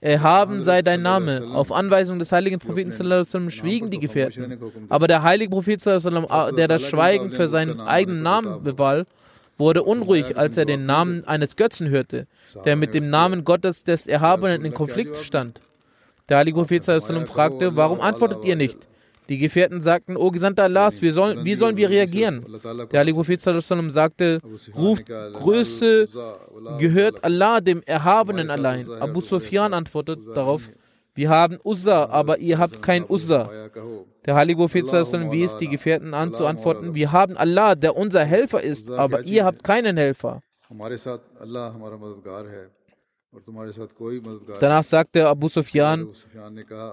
[0.00, 1.46] Erhaben sei dein Name.
[1.54, 2.92] Auf Anweisung des heiligen Propheten
[3.50, 4.58] schwiegen die Gefährten.
[4.90, 9.06] Aber der heilige Prophet, der das Schweigen für seinen eigenen Namen bewahl,
[9.56, 12.26] wurde unruhig, als er den Namen eines Götzen hörte,
[12.66, 15.60] der mit dem Namen Gottes des Erhabenen in Konflikt stand.
[16.28, 18.78] Der heilige Prophet fragte, warum antwortet ihr nicht?
[19.28, 22.44] Die Gefährten sagten, O Gesandter Allahs, wie sollen, wie sollen wir reagieren?
[22.92, 24.40] Der Ali Prophet sagte,
[24.74, 26.08] ruft Größe
[26.78, 28.90] gehört Allah, dem Erhabenen allein.
[28.90, 30.68] Abu Sufyan antwortet darauf,
[31.14, 33.50] wir haben Uzza, aber ihr habt kein Uzza.
[34.26, 38.62] Der heilige Prophet wies die Gefährten an zu antworten, wir haben Allah, der unser Helfer
[38.62, 40.40] ist, aber ihr habt keinen Helfer.
[44.60, 46.08] Danach sagte Abu Sufyan,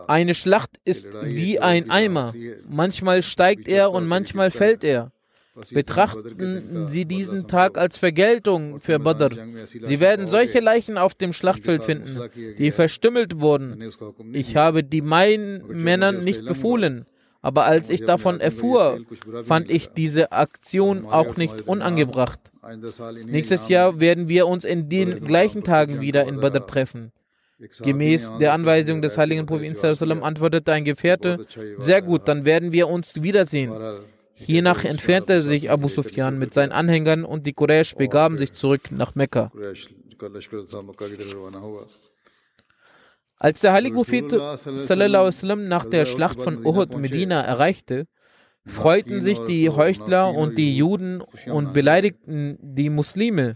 [0.07, 2.33] eine Schlacht ist wie ein Eimer.
[2.67, 5.11] Manchmal steigt er und manchmal fällt er.
[5.71, 9.35] Betrachten Sie diesen Tag als Vergeltung für Badr.
[9.65, 12.21] Sie werden solche Leichen auf dem Schlachtfeld finden,
[12.57, 13.91] die verstümmelt wurden.
[14.33, 17.05] Ich habe die meinen Männern nicht befohlen.
[17.41, 18.99] Aber als ich davon erfuhr,
[19.45, 22.39] fand ich diese Aktion auch nicht unangebracht.
[23.25, 27.11] Nächstes Jahr werden wir uns in den gleichen Tagen wieder in Badr treffen.
[27.81, 31.45] Gemäß der Anweisung des heiligen Propheten antwortete ein Gefährte,
[31.77, 33.71] sehr gut, dann werden wir uns wiedersehen.
[34.33, 39.13] Hiernach entfernte sich Abu Sufyan mit seinen Anhängern und die Quraysh begaben sich zurück nach
[39.13, 39.51] Mekka.
[43.43, 44.31] Als der heilige Prophet
[44.75, 48.05] sallam, nach der Schlacht von Uhud Medina erreichte,
[48.67, 53.55] freuten sich die Heuchler und die Juden und beleidigten die Muslime.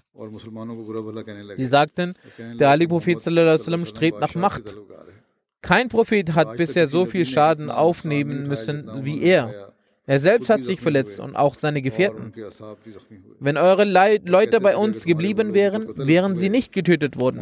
[1.55, 2.15] Sie sagten,
[2.59, 4.75] der heilige Prophet sallam, strebt nach Macht.
[5.61, 9.71] Kein Prophet hat bisher so viel Schaden aufnehmen müssen wie er.
[10.07, 12.33] Er selbst hat sich verletzt und auch seine Gefährten.
[13.39, 17.39] Wenn eure Le Leute bei uns geblieben wären, wären sie nicht getötet worden.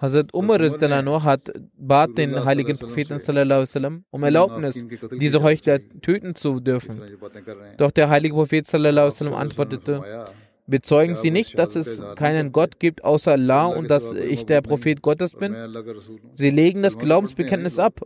[0.00, 7.00] Hazrat Umar hat bat den heiligen Propheten sallam, um Erlaubnis, diese Heuchler töten zu dürfen.
[7.78, 10.26] Doch der heilige Prophet sallam, antwortete,
[10.66, 15.00] bezeugen Sie nicht, dass es keinen Gott gibt außer Allah und dass ich der Prophet
[15.00, 15.54] Gottes bin?
[16.34, 18.00] Sie legen das Glaubensbekenntnis ab.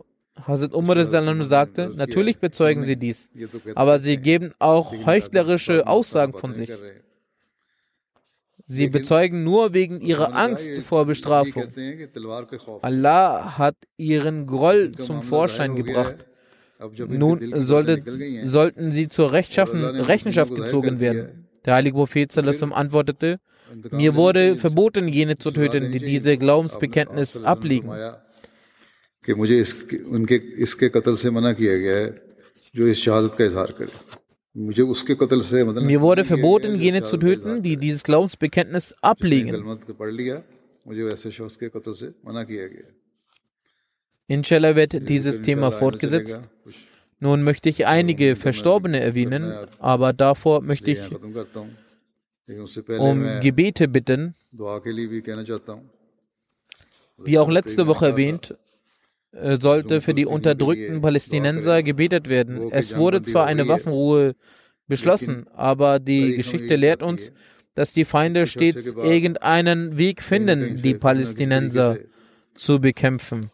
[0.47, 3.29] Hazrat Umar sagte, natürlich bezeugen sie dies,
[3.75, 6.71] aber sie geben auch heuchlerische Aussagen von sich.
[8.73, 11.65] Sie bezeugen nur wegen ihrer Angst vor Bestrafung.
[12.81, 16.25] Allah hat ihren Groll zum Vorschein gebracht.
[17.07, 18.01] Nun sollte,
[18.43, 21.47] sollten sie zur Rechenschaft gezogen werden.
[21.65, 23.39] Der heilige Prophet antwortete,
[23.91, 27.91] mir wurde verboten, jene zu töten, die diese Glaubensbekenntnis ablegen.
[34.53, 39.79] Mir wurde verboten, jene zu töten, die dieses Glaubensbekenntnis ablegen.
[44.27, 46.39] Inshallah wird dieses Thema fortgesetzt.
[47.19, 50.99] Nun möchte ich einige Verstorbene erwähnen, aber davor möchte ich
[52.97, 54.35] um Gebete bitten.
[57.17, 58.70] Wie auch letzte Woche erwähnt, äh,
[59.31, 62.71] sollte für die unterdrückten Palästinenser gebetet werden.
[62.71, 64.35] Es wurde zwar eine Waffenruhe
[64.87, 67.31] beschlossen, aber die Geschichte lehrt uns,
[67.73, 71.97] dass die Feinde stets irgendeinen Weg finden, die Palästinenser
[72.55, 73.51] zu bekämpfen.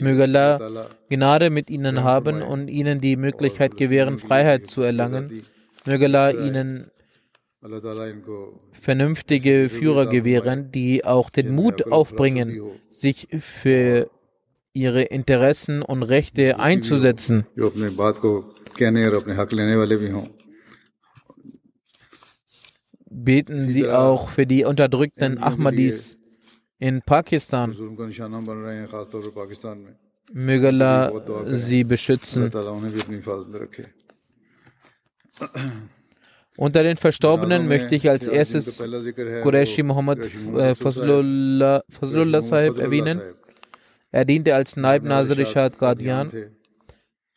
[0.00, 5.42] Möge Allah Gnade mit ihnen haben und ihnen die Möglichkeit gewähren, Freiheit zu erlangen.
[5.86, 6.90] Möge Allah ihnen
[8.72, 12.60] vernünftige Führer gewähren, die auch den Mut aufbringen,
[12.90, 14.10] sich für
[14.72, 17.46] ihre Interessen und Rechte einzusetzen.
[23.12, 26.18] Beten Sie auch für die unterdrückten Ahmadis
[26.78, 27.76] in Pakistan.
[30.32, 31.12] Möge Allah
[31.48, 32.50] sie beschützen.
[36.56, 38.78] Unter den Verstorbenen möchte ich als erstes
[39.42, 40.18] Qureshi Muhammad
[40.54, 43.20] äh, Fazlullah, Fazlullah Sahib erwähnen.
[44.10, 46.30] Er diente als Naib Nazir Ishad Qadian.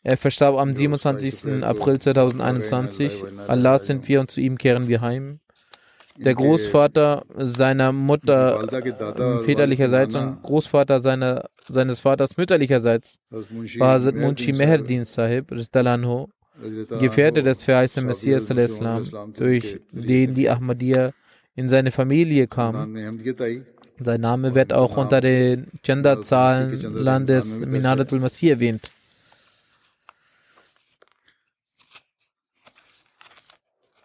[0.02, 1.64] Er verstarb am 27.
[1.64, 3.24] April 2021.
[3.48, 5.40] Allah sind wir und zu ihm kehren wir heim.
[6.16, 8.68] Der Großvater seiner Mutter
[9.44, 16.28] väterlicherseits und Großvater seiner, seines Vaters mütterlicherseits war Hazrat Munshi Meherdin Sahib, Ristalanho,
[17.00, 18.46] Gefährte des verheißenen Messias,
[19.34, 21.12] durch den die Ahmadiyya
[21.56, 22.96] in seine Familie kam.
[24.00, 28.90] Sein Name wird auch unter den Gender-Zahlen des Minaratul Masih erwähnt.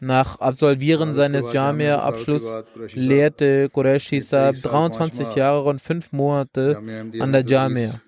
[0.01, 6.81] Nach Absolvieren seines Jamia-Abschlusses lehrte Qureshi Saab 23 Jahre und 5 Monate
[7.19, 7.99] an der Jamia.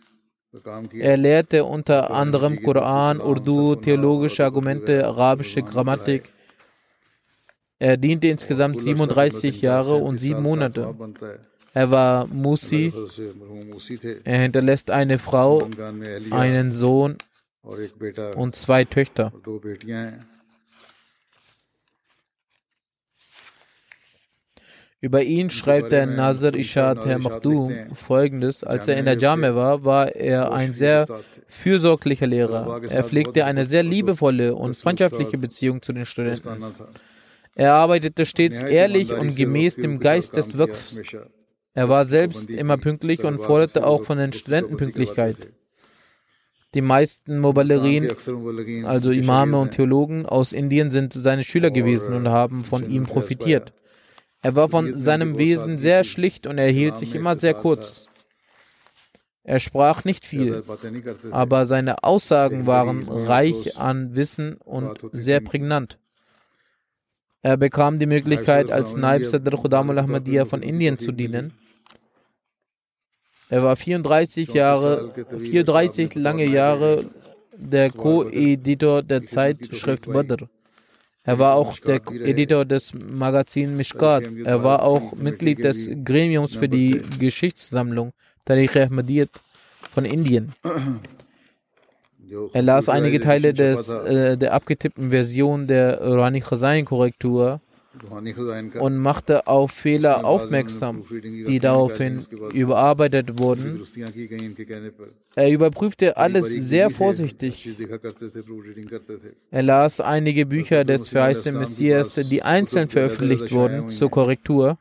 [0.94, 6.30] Er lehrte unter anderem Koran, Urdu, theologische Argumente, arabische Grammatik.
[7.80, 10.94] Er diente insgesamt 37 Jahre und 7 Monate.
[11.74, 12.94] Er war Musi.
[14.26, 15.70] Er hinterlässt eine Frau,
[16.32, 17.18] einen Sohn
[18.36, 19.32] und zwei Töchter.
[25.04, 29.84] Über ihn schreibt der Nazir Ishad Herr Makhdoom folgendes: Als er in der Jame war,
[29.84, 31.08] war er ein sehr
[31.48, 32.82] fürsorglicher Lehrer.
[32.88, 36.50] Er pflegte eine sehr liebevolle und freundschaftliche Beziehung zu den Studenten.
[37.56, 41.02] Er arbeitete stets ehrlich und gemäß dem Geist des Waqfs.
[41.74, 45.36] Er war selbst immer pünktlich und forderte auch von den Studenten Pünktlichkeit.
[46.76, 48.12] Die meisten Mubalerin,
[48.86, 53.74] also Imame und Theologen aus Indien, sind seine Schüler gewesen und haben von ihm profitiert.
[54.42, 58.08] Er war von seinem Wesen sehr schlicht und er hielt sich immer sehr kurz.
[59.44, 60.64] Er sprach nicht viel,
[61.32, 66.00] aber seine Aussagen waren reich an Wissen und sehr prägnant.
[67.44, 71.54] Er bekam die Möglichkeit, als Naib Sadr Khudamul Ahmadiyya von Indien zu dienen.
[73.50, 77.06] Er war 34 Jahre, 34 lange Jahre
[77.58, 80.48] der Co-Editor der Zeitschrift Badr.
[81.24, 84.24] Er war auch der Editor des Magazins Mishkat.
[84.44, 88.14] Er war auch Mitglied des Gremiums für die Geschichtssammlung
[88.46, 89.30] Tariq Ahmadiyyat
[89.92, 90.54] von Indien.
[92.54, 97.60] Er las einige Teile des, äh, der abgetippten Version der Rani Khazain Korrektur
[98.80, 103.84] und machte auf Fehler aufmerksam, die daraufhin überarbeitet wurden.
[105.36, 107.70] Er überprüfte alles sehr vorsichtig.
[109.52, 114.78] Er las einige Bücher des verheißenen Messias, die einzeln veröffentlicht wurden, zur Korrektur.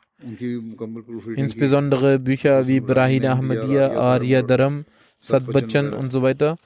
[1.37, 4.85] Insbesondere Bücher wie Brahid Ahmadiyya, Arya Dharam,
[5.19, 6.59] Sad und so weiter.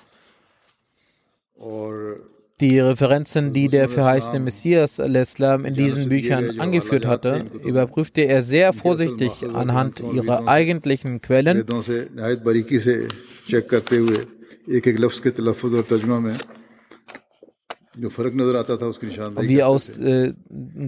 [2.60, 8.72] Die Referenzen, die der verheißene Messias al-Islam in diesen Büchern angeführt hatte, überprüfte er sehr
[8.72, 11.64] vorsichtig anhand ihrer eigentlichen Quellen.
[19.40, 20.32] Wie aus äh,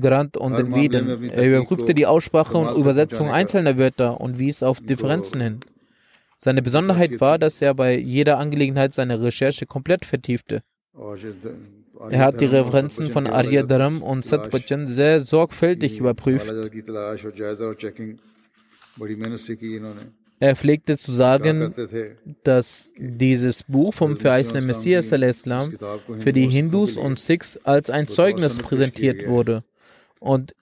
[0.00, 1.30] Grant und den Veden.
[1.30, 5.60] Er überprüfte die Aussprache und Übersetzung einzelner Wörter und wies auf Differenzen hin.
[6.38, 10.62] Seine Besonderheit war, dass er bei jeder Angelegenheit seine Recherche komplett vertiefte.
[12.10, 16.52] Er hat die Referenzen von Arya Dharam und Sat Bachchan sehr sorgfältig überprüft.
[20.38, 21.74] Er pflegte zu sagen,
[22.44, 25.72] dass dieses Buch vom verheißenen Messias Islam
[26.18, 29.64] für die Hindus und Sikhs als ein Zeugnis präsentiert wurde.
[30.20, 30.54] Und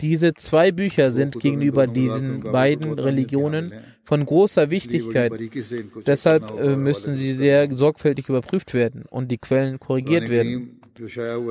[0.00, 3.72] diese zwei Bücher sind gegenüber diesen beiden Religionen
[4.04, 5.32] von großer Wichtigkeit.
[6.06, 10.80] Deshalb äh, müssen sie sehr sorgfältig überprüft werden und die Quellen korrigiert werden.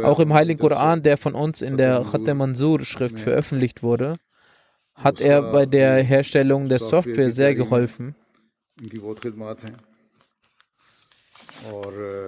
[0.04, 4.18] Auch im Heiligen Koran, der von uns in der Khatem Mansur Schrift veröffentlicht wurde,
[4.96, 8.16] hat er bei der Herstellung der Software sehr geholfen.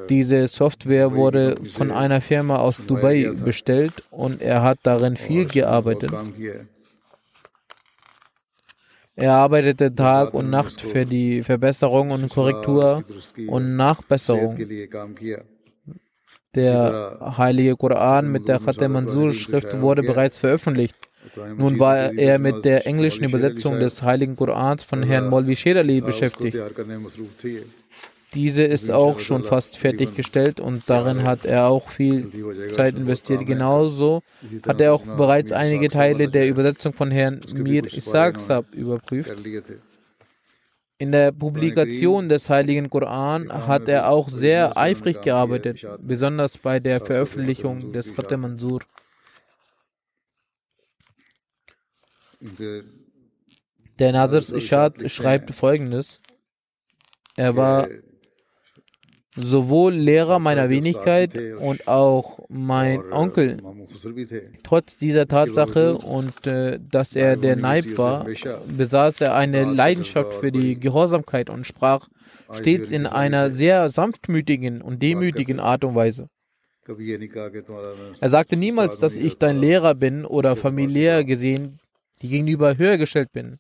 [0.09, 6.11] Diese Software wurde von einer Firma aus Dubai bestellt und er hat darin viel gearbeitet.
[9.15, 13.03] Er arbeitete Tag und Nacht für die Verbesserung und Korrektur
[13.47, 14.57] und Nachbesserung.
[16.55, 20.95] Der heilige Koran mit der Khatem Mansur Schrift wurde bereits veröffentlicht.
[21.57, 26.57] Nun war er mit der englischen Übersetzung des heiligen Korans von Herrn Molvi Sherali beschäftigt.
[28.33, 33.45] Diese ist auch schon fast fertiggestellt und darin hat er auch viel Zeit investiert.
[33.45, 34.21] Genauso
[34.67, 39.33] hat er auch bereits einige Teile der Übersetzung von Herrn Mir Isaaqsab überprüft.
[40.99, 46.99] In der Publikation des Heiligen Koran hat er auch sehr eifrig gearbeitet, besonders bei der
[46.99, 48.81] Veröffentlichung des Khatam Mansur.
[53.97, 56.21] Der Nazir Ishad schreibt folgendes:
[57.35, 57.87] Er war
[59.39, 63.57] sowohl Lehrer meiner Wenigkeit und auch mein Onkel.
[64.63, 68.25] Trotz dieser Tatsache und äh, dass er der Naib war,
[68.77, 72.07] besaß er eine Leidenschaft für die Gehorsamkeit und sprach
[72.51, 76.29] stets in einer sehr sanftmütigen und demütigen Art und Weise.
[78.19, 81.79] Er sagte niemals, dass ich dein Lehrer bin oder familiär gesehen
[82.21, 83.59] die gegenüber höher gestellt bin.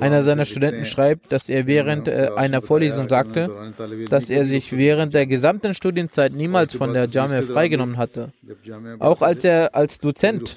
[0.00, 3.72] Einer seiner Studenten schreibt, dass er während äh, einer Vorlesung sagte,
[4.10, 8.32] dass er sich während der gesamten Studienzeit niemals von der Jamia freigenommen hatte.
[8.98, 10.56] Auch als er als Dozent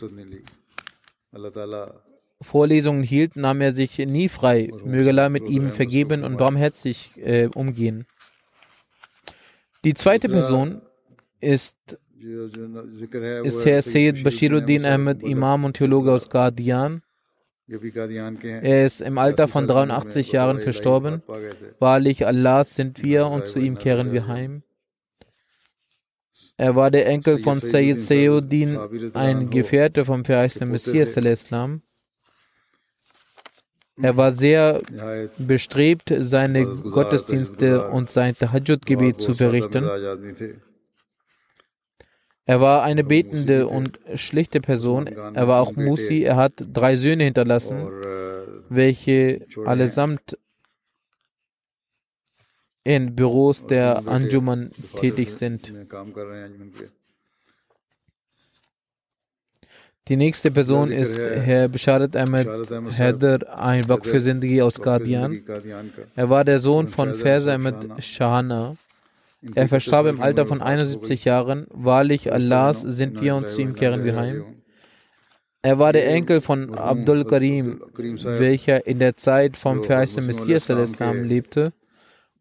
[2.42, 4.72] Vorlesungen hielt, nahm er sich nie frei.
[4.84, 8.06] Möge mit ihm vergeben und barmherzig äh, umgehen.
[9.84, 10.82] Die zweite Person
[11.40, 11.98] ist,
[13.44, 17.02] ist Herr Sayyid Bashiruddin Ahmed, Imam und Theologe aus Guardian.
[17.68, 21.22] Er ist im Alter von 83 Jahren verstorben.
[21.80, 24.64] Wahrlich, Allah sind wir und zu ihm kehren wir heim.
[26.58, 28.78] Er war der Enkel von Sayyid Sayyuddin,
[29.14, 31.82] ein Gefährte vom verheißenen Messias Islam.
[34.02, 34.82] Er war sehr
[35.38, 39.90] bestrebt, seine Gottesdienste und sein Tahajjud-Gebet zu verrichten.
[42.46, 45.08] Er war eine betende und schlichte Person.
[45.08, 46.24] Er war auch Musi.
[46.24, 47.88] Er hat drei Söhne hinterlassen,
[48.70, 50.38] welche allesamt
[52.84, 55.72] in Büros der Anjuman tätig sind.
[60.08, 62.48] Die nächste Person ist Herr Bisharat Ahmed
[62.98, 65.44] Haider, ein Waqf für aus Qadian.
[66.16, 68.76] Er war der Sohn von Faiz Ahmed Shahana.
[69.56, 71.66] Er verstarb im Alter von 71 Jahren.
[71.72, 74.62] Wahrlich, Allahs sind wir und zu ihm kehren wir heim.
[75.64, 81.24] Er war der Enkel von Abdul Karim, welcher in der Zeit vom verheißten Messias Islam
[81.24, 81.74] lebte.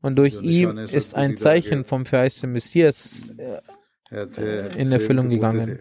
[0.03, 3.35] Und durch ihn ist ein Zeichen vom verheißten Messias
[4.11, 5.81] äh, in Erfüllung gegangen.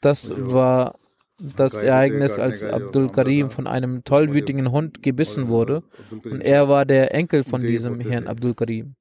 [0.00, 0.98] Das war
[1.38, 5.82] das Ereignis, als Abdul Karim von einem tollwütigen Hund gebissen wurde.
[6.24, 8.96] Und er war der Enkel von diesem Herrn Abdul Karim.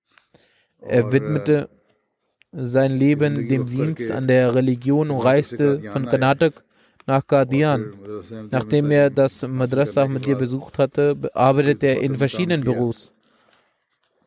[0.81, 1.69] Er widmete
[2.51, 6.63] sein Leben dem Dienst an der Religion und reiste von Karnatak
[7.07, 7.93] nach Qadian.
[8.51, 13.13] Nachdem er das Madrasa mit dir besucht hatte, arbeitete er in verschiedenen Büros.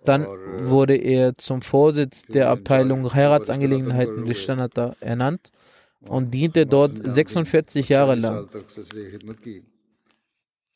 [0.04, 0.26] Dann
[0.60, 5.50] wurde er zum Vorsitz der Abteilung Heiratsangelegenheiten des Standata ernannt
[6.00, 8.46] und diente dort 46 Jahre lang.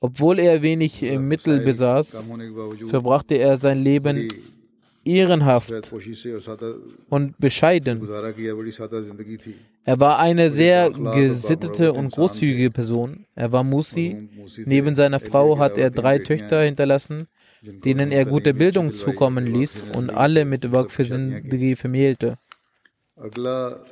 [0.01, 2.21] Obwohl er wenig Mittel besaß,
[2.89, 4.29] verbrachte er sein Leben
[5.09, 5.93] ehrenhaft
[7.09, 8.09] und bescheiden.
[9.85, 13.25] Er war eine sehr gesittete und großzügige Person.
[13.35, 14.29] Er war Musi.
[14.65, 17.27] Neben seiner Frau hat er drei Töchter hinterlassen,
[17.63, 22.39] denen er gute Bildung zukommen ließ und alle mit Waqf vermählte.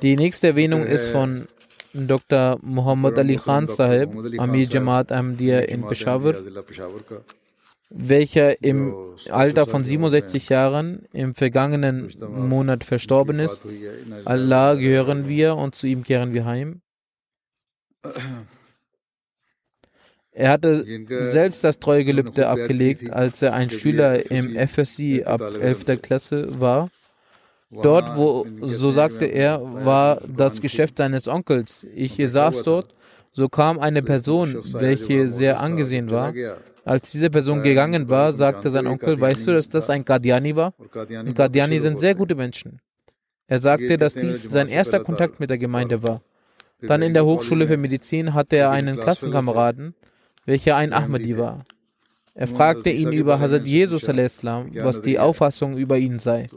[0.01, 1.47] Die nächste Erwähnung ist von
[1.93, 2.59] Dr.
[2.61, 6.35] Muhammad Ali Khan Sahib, Amir Jamaat Ahmadiyya in Peshawar
[7.89, 8.93] welcher im
[9.29, 13.63] Alter von 67 Jahren im vergangenen Monat verstorben ist.
[14.25, 16.81] Allah gehören wir und zu ihm kehren wir heim.
[20.37, 20.85] Er hatte
[21.21, 25.99] selbst das Treugelübde abgelegt, als er ein Schüler im FSC ab 11.
[26.03, 26.91] Klasse war.
[27.71, 31.87] Dort, wo, so sagte er, war das Geschäft seines Onkels.
[31.95, 32.93] Ich saß dort,
[33.31, 36.33] so kam eine Person, welche sehr angesehen war,
[36.87, 40.73] als diese Person gegangen war, sagte sein Onkel, weißt du, dass das ein Qadiani war?
[40.77, 42.79] Und Qadiani sind sehr gute Menschen.
[43.47, 46.21] Er sagte, dass dies sein erster Kontakt mit der Gemeinde war.
[46.81, 49.95] Dann in der Hochschule für Medizin hatte er einen Klassenkameraden,
[50.45, 51.65] welcher ein Ahmadi war.
[52.35, 56.47] Er fragte ihn über Hazrat Jesus was die Auffassung über ihn sei.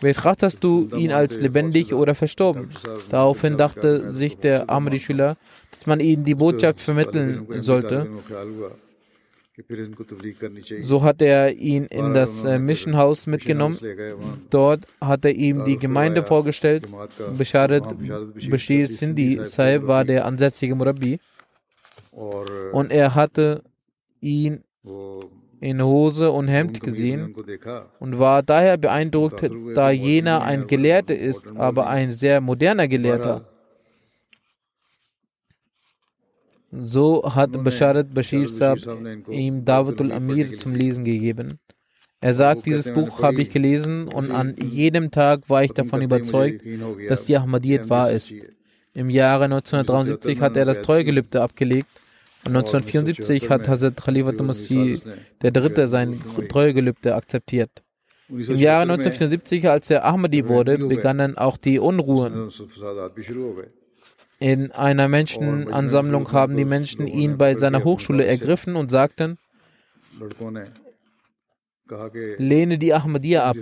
[0.00, 2.70] Betrachtest du ihn als lebendig oder verstorben?
[3.10, 5.36] Daraufhin dachte sich der Ahmadi-Schüler,
[5.72, 8.08] dass man ihm die Botschaft vermitteln sollte.
[10.82, 13.78] So hat er ihn in das Mission House mitgenommen.
[14.50, 16.86] Dort hat er ihm die Gemeinde vorgestellt.
[17.36, 17.96] Bisharat
[18.50, 21.18] Bashir Sindhi Sahib war der ansätzige Murabi.
[22.72, 23.62] Und er hatte
[24.20, 24.62] ihn
[25.60, 27.34] in Hose und Hemd gesehen
[27.98, 33.57] und war daher beeindruckt, da jener ein Gelehrter ist, aber ein sehr moderner Gelehrter.
[36.70, 38.78] So hat Basharat Bashir Saab
[39.28, 41.58] ihm Dawatul Amir zum Lesen gegeben.
[42.20, 46.62] Er sagt, dieses Buch habe ich gelesen und an jedem Tag war ich davon überzeugt,
[47.08, 48.34] dass die Ahmadiyyat wahr ist.
[48.92, 51.88] Im Jahre 1973 hat er das Treugelübde abgelegt
[52.44, 55.00] und 1974 hat Hazrat Khalifatul Masih
[55.40, 57.70] der Dritte sein Treuegelübde akzeptiert.
[58.28, 62.50] Im Jahre 1974, als er Ahmadi wurde, begannen auch die Unruhen.
[64.40, 69.38] In einer Menschenansammlung haben die Menschen ihn bei seiner Hochschule ergriffen und sagten,
[72.36, 73.56] lehne die Ahmadiyya ab.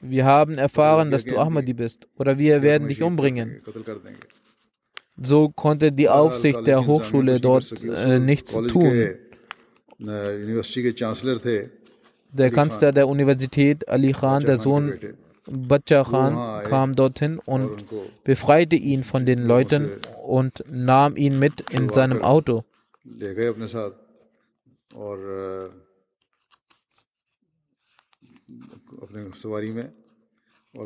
[0.00, 3.62] Wir haben erfahren, dass du Ahmadi bist oder wir werden dich umbringen.
[5.20, 9.14] So konnte die Aufsicht der Hochschule dort äh, nichts tun.
[12.30, 14.96] Der Kanzler der Universität, Ali Khan, der Sohn
[15.50, 17.84] Bacha Khan, kam dorthin und
[18.24, 19.90] befreite ihn von den Leuten
[20.26, 22.64] und nahm ihn mit in seinem Auto.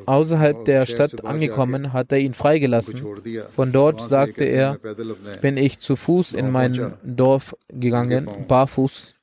[0.06, 3.04] Außerhalb der Stadt angekommen, hat er ihn freigelassen.
[3.54, 4.78] Von dort sagte er,
[5.40, 9.14] bin ich zu Fuß in mein Dorf gegangen, barfuß.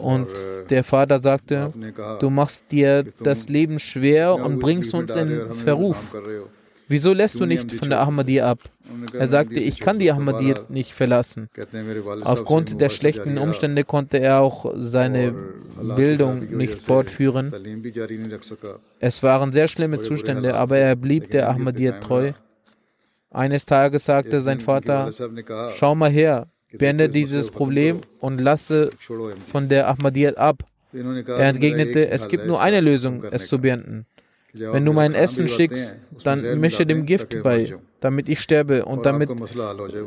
[0.00, 0.28] Und
[0.70, 1.72] der Vater sagte,
[2.20, 6.12] du machst dir das Leben schwer und bringst uns in Verruf.
[6.88, 8.58] Wieso lässt du nicht von der Ahmadiyya ab?
[9.12, 11.48] Er sagte, ich kann die Ahmadiyya nicht verlassen.
[12.22, 15.32] Aufgrund der schlechten Umstände konnte er auch seine
[15.94, 17.52] Bildung nicht fortführen.
[18.98, 22.32] Es waren sehr schlimme Zustände, aber er blieb der Ahmadiyya treu.
[23.30, 25.10] Eines Tages sagte sein Vater,
[25.76, 28.90] schau mal her, beende dieses Problem und lasse
[29.46, 30.62] von der Ahmadiyya ab.
[30.92, 34.06] Er entgegnete, es gibt nur eine Lösung, es zu beenden.
[34.52, 39.30] Wenn du mein Essen schickst, dann mische dem Gift bei, damit ich sterbe und damit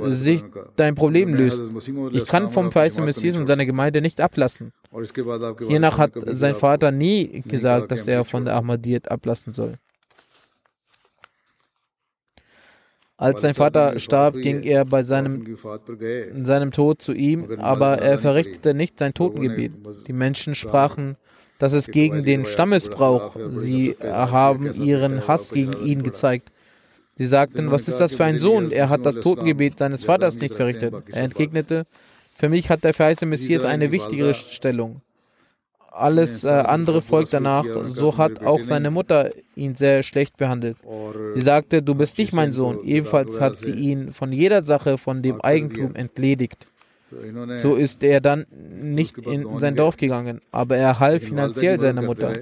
[0.08, 0.44] sich
[0.76, 1.62] dein Problem löst.
[2.12, 4.74] Ich kann vom verheißenen Messias und seiner Gemeinde nicht ablassen.
[5.68, 9.76] Hiernach hat sein Vater nie gesagt, dass er von der Ahmadiyyat ablassen soll.
[13.18, 15.58] Als sein Vater starb, ging er bei seinem,
[16.44, 19.72] seinem Tod zu ihm, aber er verrichtete nicht sein Totengebet.
[20.08, 21.16] Die Menschen sprachen,
[21.60, 26.52] dass es gegen den Stammesbrauch, sie haben ihren Hass gegen ihn gezeigt.
[27.16, 28.72] Sie sagten, was ist das für ein Sohn?
[28.72, 30.96] Er hat das Totengebet seines Vaters nicht verrichtet.
[31.12, 31.86] Er entgegnete,
[32.36, 35.02] für mich hat der verheißene Messias eine wichtigere Stellung
[35.94, 37.66] alles äh, andere folgt danach.
[37.88, 40.78] So hat auch seine Mutter ihn sehr schlecht behandelt.
[41.36, 42.84] Sie sagte, du bist nicht mein Sohn.
[42.84, 46.68] Ebenfalls hat sie ihn von jeder Sache, von dem Eigentum entledigt.
[47.58, 52.34] So ist er dann nicht in sein Dorf gegangen, aber er half finanziell seiner Mutter.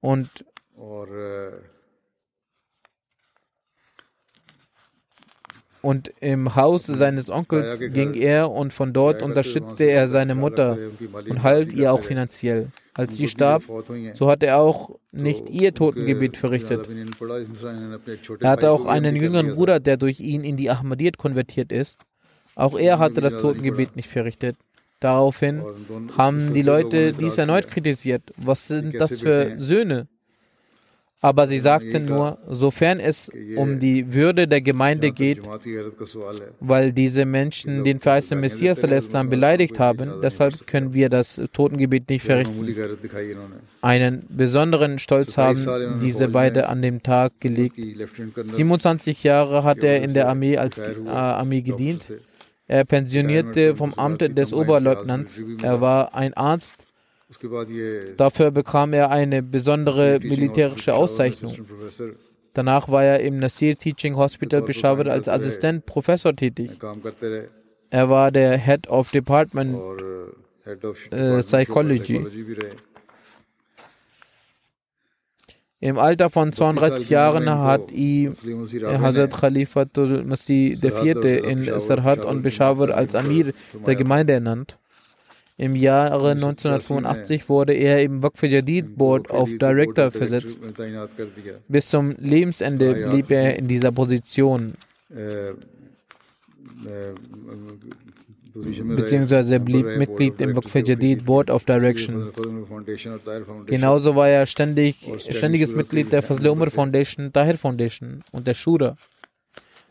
[0.00, 0.28] Und
[5.82, 10.78] und im Haus seines Onkels ging er und von dort unterstützte er seine Mutter
[11.28, 12.68] und half ihr auch finanziell.
[12.94, 13.62] Als sie starb,
[14.14, 16.88] so hat er auch nicht ihr Totengebet verrichtet.
[18.40, 22.00] Er hatte auch einen jüngeren Bruder, der durch ihn in die Ahmadiyyat konvertiert ist.
[22.54, 24.56] Auch er hatte das Totengebet nicht verrichtet.
[25.00, 25.62] Daraufhin
[26.16, 28.22] haben die Leute dies erneut kritisiert.
[28.38, 30.08] Was sind das für Söhne?
[31.26, 35.40] Aber sie sagten nur, sofern es um die Würde der Gemeinde geht,
[36.60, 42.64] weil diese Menschen den verheißenen Messias beleidigt haben, deshalb können wir das Totengebet nicht verrichten.
[43.82, 47.76] Einen besonderen Stolz haben diese beide an dem Tag gelegt.
[47.76, 52.06] 27 Jahre hat er in der Armee als äh, Armee gedient.
[52.68, 55.44] Er pensionierte vom Amt des Oberleutnants.
[55.60, 56.85] Er war ein Arzt
[58.16, 61.54] Dafür bekam er eine besondere militärische Auszeichnung.
[62.54, 66.70] Danach war er im Nasir Teaching Hospital Peshawar als Assistent Professor tätig.
[67.90, 69.76] Er war der Head of Department
[71.10, 72.24] äh, Psychology.
[75.80, 78.34] Im Alter von 32 Jahren hat ihm
[78.82, 81.24] Hazrat Khalifatul Masih IV.
[81.44, 83.52] in Sarhat und Peshawar als Amir
[83.86, 84.78] der Gemeinde ernannt.
[85.58, 90.60] Im Jahre 1985 wurde er im Waqf Jadid Board of Director versetzt.
[91.68, 94.74] Bis zum Lebensende blieb er in dieser Position
[98.96, 102.34] beziehungsweise er blieb Mitglied im Waqf Jadid Board of Directions.
[103.66, 104.96] Genauso war er ständig,
[105.30, 108.96] ständiges Mitglied der Fazl Umar Foundation, Tahir Foundation und der Shura.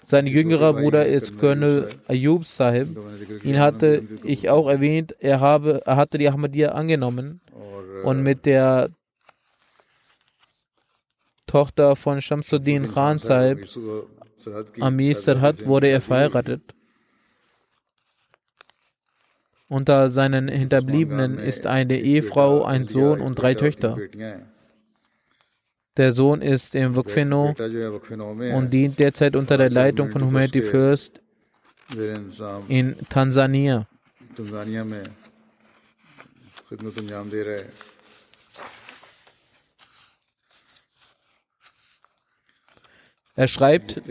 [0.05, 2.95] Sein jüngerer Bruder ist Colonel Ayub Sahib.
[3.43, 5.15] Ihn hatte ich auch erwähnt.
[5.19, 7.41] Er, habe, er hatte die Ahmadiyya angenommen
[8.03, 8.91] und mit der
[11.47, 13.67] Tochter von Shamsuddin Khan Sahib,
[14.79, 16.61] Amir Sarhat, wurde er verheiratet.
[19.67, 23.97] Unter seinen Hinterbliebenen ist eine Ehefrau, ein Sohn und drei Töchter.
[25.97, 27.55] Der Sohn ist im Wukfino
[28.53, 31.21] und dient derzeit unter der Leitung von Humanity First
[32.67, 33.87] in Tansania.
[43.37, 44.01] Er schreibt,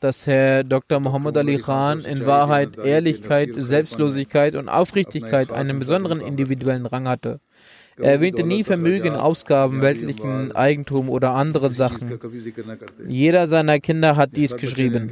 [0.00, 1.00] dass Herr Dr.
[1.00, 7.40] Muhammad Ali Khan in Wahrheit Ehrlichkeit, Selbstlosigkeit und Aufrichtigkeit einen besonderen individuellen Rang hatte.
[8.02, 12.18] Er erwähnte nie Vermögen, Ausgaben, weltlichen Eigentum oder andere Sachen.
[13.06, 15.10] Jeder seiner Kinder hat dies geschrieben.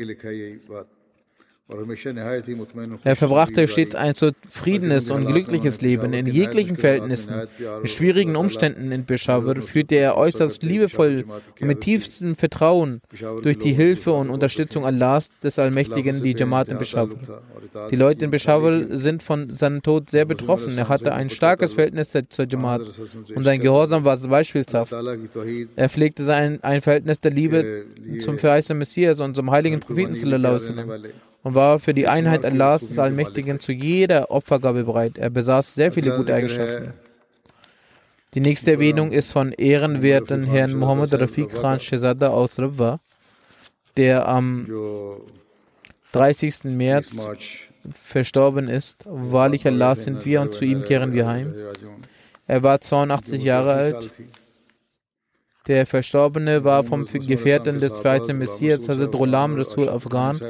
[3.05, 7.35] Er verbrachte stets ein zufriedenes und glückliches Leben in jeglichen Verhältnissen.
[7.83, 11.27] In schwierigen Umständen in Peshawar führte er äußerst liebevoll
[11.61, 13.03] und mit tiefstem Vertrauen
[13.43, 17.17] durch die Hilfe und Unterstützung Allahs des Allmächtigen die Jamaat in Peshawar.
[17.91, 20.79] Die Leute in Peshawar sind von seinem Tod sehr betroffen.
[20.79, 22.81] Er hatte ein starkes Verhältnis zur Jamaat
[23.35, 24.95] und sein Gehorsam war beispielshaft.
[25.77, 27.85] Er pflegte sein, ein Verhältnis der Liebe
[28.21, 30.15] zum verheißenen Messias und zum heiligen Propheten
[31.43, 35.19] und war für die Einheit Allahs des Allmächtigen zu jeder Opfergabe bereit.
[35.19, 36.93] Er besaß sehr viele gute Eigenschaften.
[38.35, 43.01] Die nächste Erwähnung ist von ehrenwerten Herrn Muhammad Rafiq Khan Shehzada aus Ribwa,
[43.97, 44.69] der am
[46.13, 46.65] 30.
[46.65, 47.27] März
[47.93, 49.05] verstorben ist.
[49.07, 51.55] Wahrlich Allah sind wir und zu ihm kehren wir heim.
[52.47, 54.11] Er war 82 Jahre alt.
[55.67, 60.41] Der Verstorbene war vom Gefährten des verheißenen Messias Hazrat Ghulam Rasul Afghan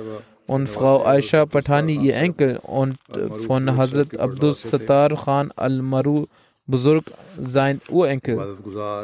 [0.49, 2.97] und Frau Aisha Patani, ihr Enkel, und
[3.47, 6.27] von Hazrat Abdul Sattar Khan al-Maru
[6.67, 7.05] Buzurg,
[7.39, 8.39] sein Urenkel.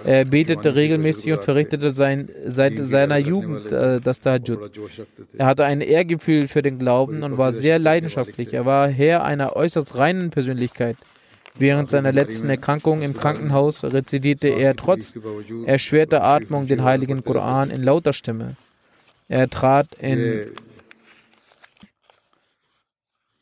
[0.05, 4.71] Er betete regelmäßig und verrichtete sein, seit seiner Jugend äh, das Tahajjud.
[5.37, 8.53] Er hatte ein Ehrgefühl für den Glauben und war sehr leidenschaftlich.
[8.53, 10.97] Er war Herr einer äußerst reinen Persönlichkeit.
[11.57, 15.15] Während seiner letzten Erkrankung im Krankenhaus rezitierte er trotz
[15.67, 18.57] erschwerter Atmung den heiligen Koran in lauter Stimme.
[19.29, 20.53] Er trat in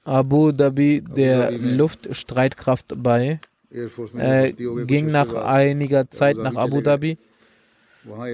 [0.05, 3.41] Abu Dhabi der Luftstreitkraft bei.
[4.17, 7.19] Er ging nach einiger Zeit nach Abu Dhabi.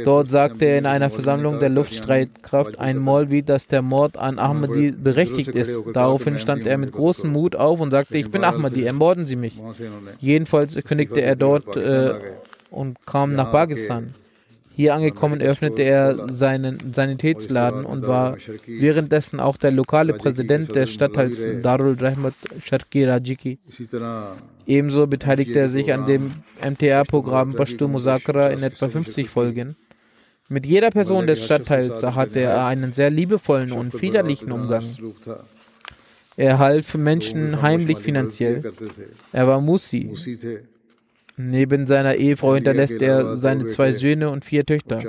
[0.04, 4.92] Dort sagte er in einer Versammlung der Luftstreitkraft ein Molvi, dass der Mord an Ahmadi
[4.92, 5.70] berechtigt ist.
[5.92, 9.60] Daraufhin stand er mit großem Mut auf und sagte, ich bin Ahmadi, ermorden Sie mich.
[10.18, 12.14] Jedenfalls kündigte er dort äh,
[12.70, 14.14] und kam nach Pakistan.
[14.78, 21.44] Hier angekommen öffnete er seinen Sanitätsladen und war währenddessen auch der lokale Präsident des Stadtteils
[21.62, 23.58] Darul Rahmat Sharki Rajiki.
[24.68, 26.30] Ebenso beteiligte er sich an dem
[26.64, 29.74] MTA-Programm Pashto Musakra in etwa 50 Folgen.
[30.48, 34.84] Mit jeder Person des Stadtteils hatte er einen sehr liebevollen und väterlichen Umgang.
[36.36, 38.62] Er half Menschen heimlich finanziell.
[39.32, 40.14] Er war Musi.
[41.40, 45.00] Neben seiner Ehefrau hinterlässt er seine zwei Söhne und vier Töchter.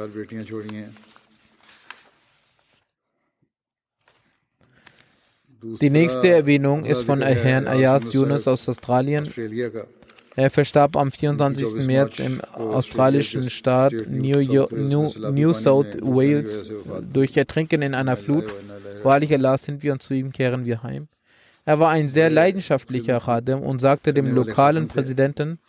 [5.82, 9.28] Die nächste Erwähnung ist von Herrn Ayaz Yunus aus Australien.
[10.36, 11.86] Er verstarb am 24.
[11.88, 14.40] März im australischen Staat New,
[14.72, 16.72] New, New South Wales
[17.12, 18.46] durch Ertrinken in einer Flut.
[19.02, 21.08] Wahrlich Allah sind wir und zu ihm kehren wir heim.
[21.66, 25.60] Er war ein sehr leidenschaftlicher Khadim und sagte dem lokalen Präsidenten,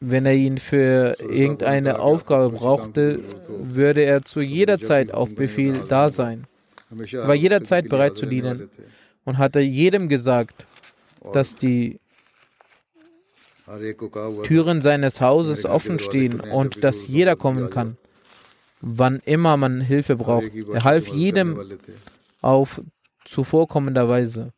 [0.00, 6.10] wenn er ihn für irgendeine Aufgabe brauchte, würde er zu jeder Zeit auf Befehl da
[6.10, 6.46] sein.
[7.12, 8.70] Er war jederzeit bereit zu dienen
[9.24, 10.66] und hatte jedem gesagt,
[11.32, 12.00] dass die
[14.44, 17.96] Türen seines Hauses offen stehen und dass jeder kommen kann,
[18.80, 20.50] wann immer man Hilfe braucht.
[20.72, 21.78] Er half jedem
[22.40, 22.80] auf
[23.24, 24.52] zuvorkommender Weise.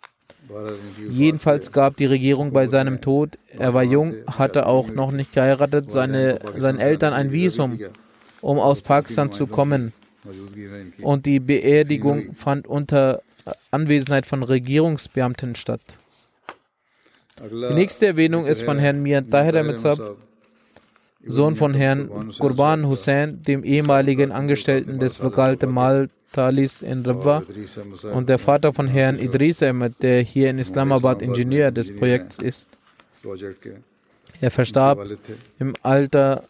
[1.08, 5.90] Jedenfalls gab die Regierung bei seinem Tod, er war jung, hatte auch noch nicht geheiratet,
[5.90, 7.78] seine, seinen Eltern ein Visum,
[8.40, 9.92] um aus Pakistan zu kommen.
[11.00, 13.22] Und die Beerdigung fand unter
[13.70, 15.98] Anwesenheit von Regierungsbeamten statt.
[17.40, 19.80] Die nächste Erwähnung ist von Herrn Mir Tahir Ahmed
[21.24, 27.42] Sohn von Herrn Qurban Hussein, dem ehemaligen Angestellten des Vakalte Mal Talis in Rabwa
[28.12, 32.68] und der Vater von Herrn Idris Ahmed, der hier in Islamabad Ingenieur des Projekts ist.
[34.40, 35.06] Er verstarb
[35.58, 36.44] im Alter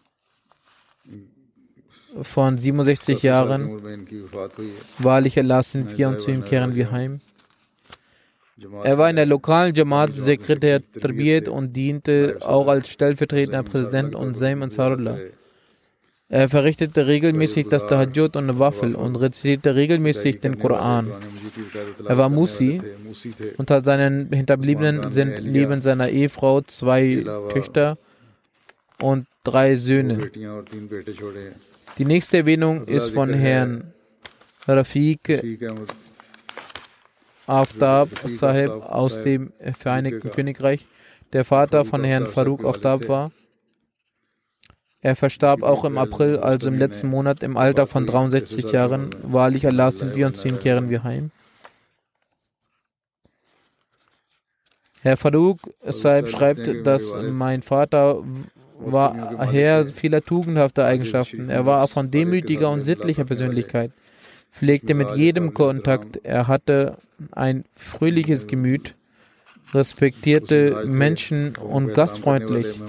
[2.21, 3.81] von 67 Jahren.
[4.99, 7.21] Wahrlich Allah sind wir und zu ihm kehren wir heim.
[8.83, 14.37] Er war in der lokalen Jamaat Sekretär Tarbiyat und diente auch als stellvertretender Präsident und
[14.37, 15.17] Saim Ansarullah.
[16.33, 21.11] Er verrichtete regelmäßig das Tahajjud und Wafel und rezitierte regelmäßig den Koran.
[22.07, 22.81] Er war Musi.
[23.57, 27.23] Unter seinen Hinterbliebenen sind neben seiner Ehefrau zwei
[27.53, 27.99] Töchter
[28.99, 30.31] und drei Söhne.
[31.99, 33.93] Die nächste Erwähnung ist von Herrn
[34.67, 35.39] Rafiq
[37.45, 40.87] Aftab Sahib aus dem Vereinigten Königreich,
[41.31, 43.31] der Vater von Herrn Farouk Aftab war.
[45.03, 49.13] Er verstarb auch im April, also im letzten Monat, im Alter von 63 Jahren.
[49.21, 51.31] Wahrlich Allah sind wir und zu ihm kehren wir heim.
[55.01, 58.23] Herr Farouk Sahib schreibt, dass mein Vater
[58.79, 61.49] war Herr vieler tugendhafter Eigenschaften.
[61.49, 63.91] Er war von demütiger und sittlicher Persönlichkeit,
[64.53, 66.21] pflegte mit jedem Kontakt.
[66.23, 66.97] Er hatte
[67.31, 68.95] ein fröhliches Gemüt,
[69.73, 72.79] respektierte Menschen und gastfreundlich.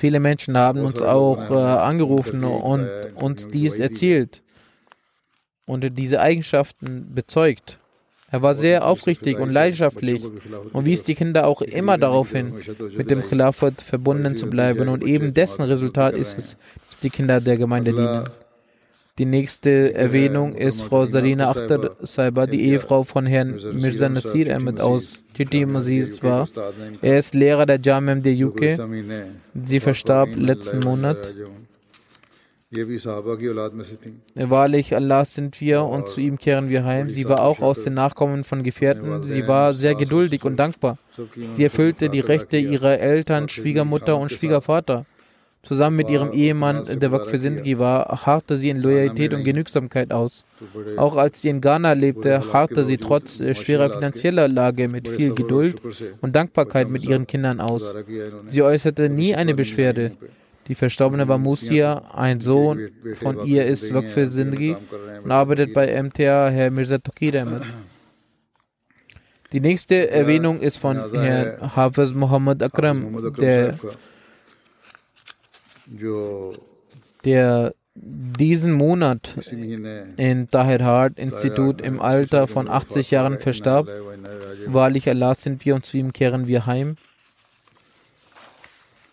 [0.00, 4.42] Viele Menschen haben uns auch äh, angerufen und uns dies erzählt
[5.66, 7.78] und diese Eigenschaften bezeugt.
[8.30, 10.22] Er war sehr aufrichtig und leidenschaftlich
[10.72, 12.54] und wies die Kinder auch immer darauf hin,
[12.96, 14.88] mit dem Khilafat verbunden zu bleiben.
[14.88, 16.56] Und eben dessen Resultat ist es,
[16.88, 18.30] dass die Kinder der Gemeinde dienen.
[19.20, 24.80] Die nächste Erwähnung ist Frau Sarina Akhtar Saiba, die Ehefrau von Herrn Mirza Nasir Ahmed
[24.80, 26.48] aus Chitti Maziz war.
[27.02, 28.80] Er ist Lehrer der Jamam der UK.
[29.62, 31.34] Sie verstarb letzten Monat.
[34.34, 37.10] Wahrlich, Allah sind wir und zu ihm kehren wir heim.
[37.10, 39.22] Sie war auch aus den Nachkommen von Gefährten.
[39.22, 40.96] Sie war sehr geduldig und dankbar.
[41.50, 45.04] Sie erfüllte die Rechte ihrer Eltern, Schwiegermutter und Schwiegervater.
[45.62, 50.46] Zusammen mit ihrem Ehemann, der Waqf Sindhi war, harrte sie in Loyalität und Genügsamkeit aus.
[50.96, 55.80] Auch als sie in Ghana lebte, harrte sie trotz schwerer finanzieller Lage mit viel Geduld
[56.22, 57.94] und Dankbarkeit mit ihren Kindern aus.
[58.46, 60.12] Sie äußerte nie eine Beschwerde.
[60.68, 64.76] Die Verstorbene war Musia, ein Sohn von ihr ist Waqf Sindhi
[65.22, 67.60] und arbeitet bei MTA Herr Mirza Tokir.
[69.52, 73.78] Die nächste Erwähnung ist von Herrn Hafiz Muhammad Akram, der
[77.24, 79.36] der diesen Monat
[80.16, 83.88] in Tahir Hart Institut im Alter von 80 Jahren verstarb.
[84.66, 86.96] Wahrlich Allah sind wir und zu ihm kehren wir heim.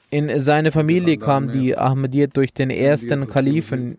[0.09, 3.97] In seine Familie kam die Ahmadiyyat durch den ersten Kalifen.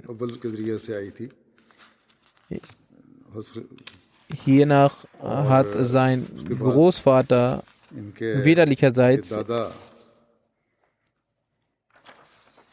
[4.33, 7.63] Hiernach hat sein Großvater
[8.19, 9.37] väterlicherseits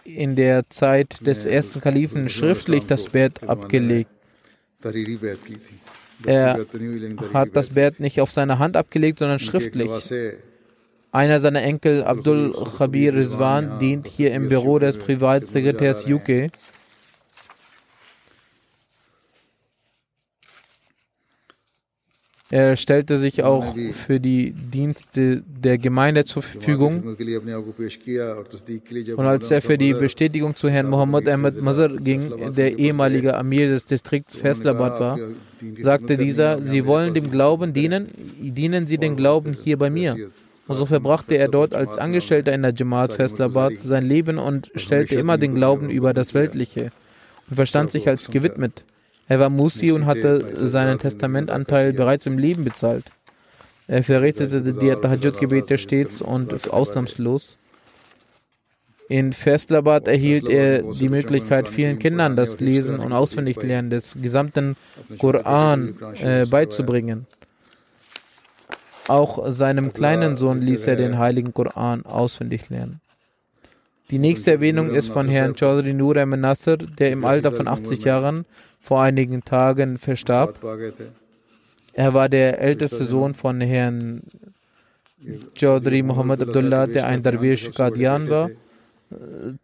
[0.06, 4.10] in der Zeit des ersten Kalifen schriftlich das Bett abgelegt.
[6.24, 6.66] Er
[7.34, 9.90] hat das Bett nicht auf seine Hand abgelegt, sondern schriftlich.
[11.12, 16.52] Einer seiner Enkel, Abdul Khabir Rizwan, dient hier im Büro des Privatsekretärs UK.
[22.52, 27.16] Er stellte sich auch für die Dienste der Gemeinde zur Verfügung.
[29.18, 33.70] Und als er für die Bestätigung zu Herrn Muhammad Ahmed Mazar ging, der ehemalige Amir
[33.70, 35.20] des Distrikts Faisalabad war,
[35.82, 40.16] sagte dieser, Sie wollen dem Glauben dienen, dienen Sie den Glauben hier bei mir.
[40.68, 45.16] Und so verbrachte er dort als Angestellter in der Jamaat Faisalabad sein Leben und stellte
[45.16, 46.92] immer den Glauben über das Weltliche
[47.50, 48.84] und verstand sich als gewidmet.
[49.28, 53.06] Er war Musi und hatte seinen Testamentanteil bereits im Leben bezahlt.
[53.88, 57.58] Er verrichtete die Tahajjud-Gebete stets und ausnahmslos.
[59.08, 64.76] In Festlabad erhielt er die Möglichkeit, vielen Kindern das Lesen und Auswendiglernen des gesamten
[65.20, 67.28] Koran äh, beizubringen.
[69.08, 73.00] Auch seinem kleinen Sohn ließ er den heiligen Koran auswendig lernen.
[74.12, 78.04] Die nächste Erwähnung ist von Herrn Chaudhry Nur Ahmed Nasser, der im Alter von 80
[78.04, 78.46] Jahren
[78.80, 80.60] vor einigen Tagen verstarb.
[81.94, 84.22] Er war der älteste Sohn von Herrn
[85.58, 88.50] Chaudhry Muhammad Abdullah, der ein Darwish Qadian war.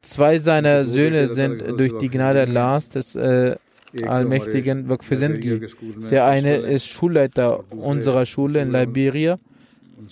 [0.02, 3.56] Zwei seiner Söhne sind durch die Gnade Allahs des äh,
[4.08, 5.68] Allmächtigen Wakfizendgi.
[6.10, 9.38] Der eine ist Schulleiter unserer Schule in Liberia.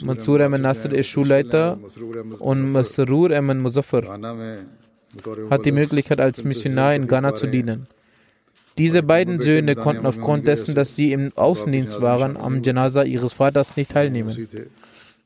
[0.01, 1.79] Mansur Ahmed Nasr ist Schulleiter
[2.39, 4.03] und Masrur Ahmed Muzaffar
[5.49, 7.87] hat die Möglichkeit, als Missionar in Ghana zu dienen.
[8.77, 13.75] Diese beiden Söhne konnten aufgrund dessen, dass sie im Außendienst waren, am Janaza ihres Vaters
[13.75, 14.47] nicht teilnehmen.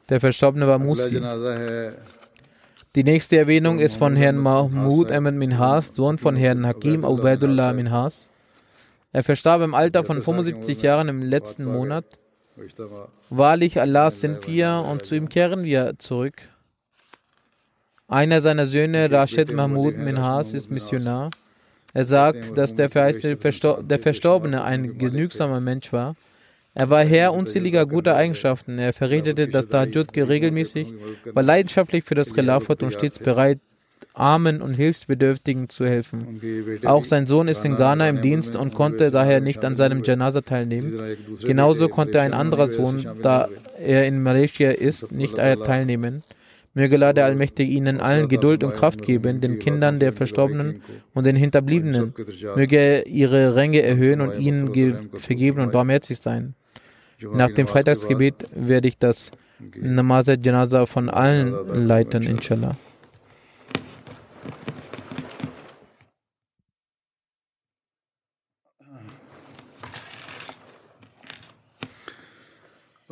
[0.09, 1.21] Der Verstorbene war Musi.
[2.95, 8.29] Die nächste Erwähnung ist von Herrn Mahmoud Ahmed Minhas, Sohn von Herrn Hakim Ubaidullah Minhas.
[9.11, 12.05] Er verstarb im Alter von 75 Jahren im letzten Monat.
[13.29, 16.49] Wahrlich, Allah sind wir und zu ihm kehren wir zurück.
[18.07, 21.31] Einer seiner Söhne, Rashid Mahmoud Minhas, ist Missionar.
[21.93, 26.15] Er sagt, dass der, der Verstorbene ein genügsamer Mensch war.
[26.75, 28.79] Er war Herr unzähliger guter Eigenschaften.
[28.79, 30.93] Er verrichtete das Tahajjud regelmäßig,
[31.33, 33.59] war leidenschaftlich für das Khilafat und stets bereit,
[34.13, 36.39] Armen und Hilfsbedürftigen zu helfen.
[36.85, 40.41] Auch sein Sohn ist in Ghana im Dienst und konnte daher nicht an seinem Janaza
[40.41, 41.17] teilnehmen.
[41.41, 43.49] Genauso konnte ein anderer Sohn, da
[43.79, 46.23] er in Malaysia ist, nicht teilnehmen.
[46.75, 50.81] Möge Allah der Allmächtige ihnen allen Geduld und Kraft geben, den Kindern der Verstorbenen
[51.13, 52.13] und den Hinterbliebenen.
[52.55, 56.55] Möge er ihre Ränge erhöhen und ihnen vergeben und barmherzig sein.
[57.31, 59.31] Nach dem Freitagsgebet werde ich das
[59.79, 61.53] Namaz Janaza von allen
[61.85, 62.75] leiten, inshallah.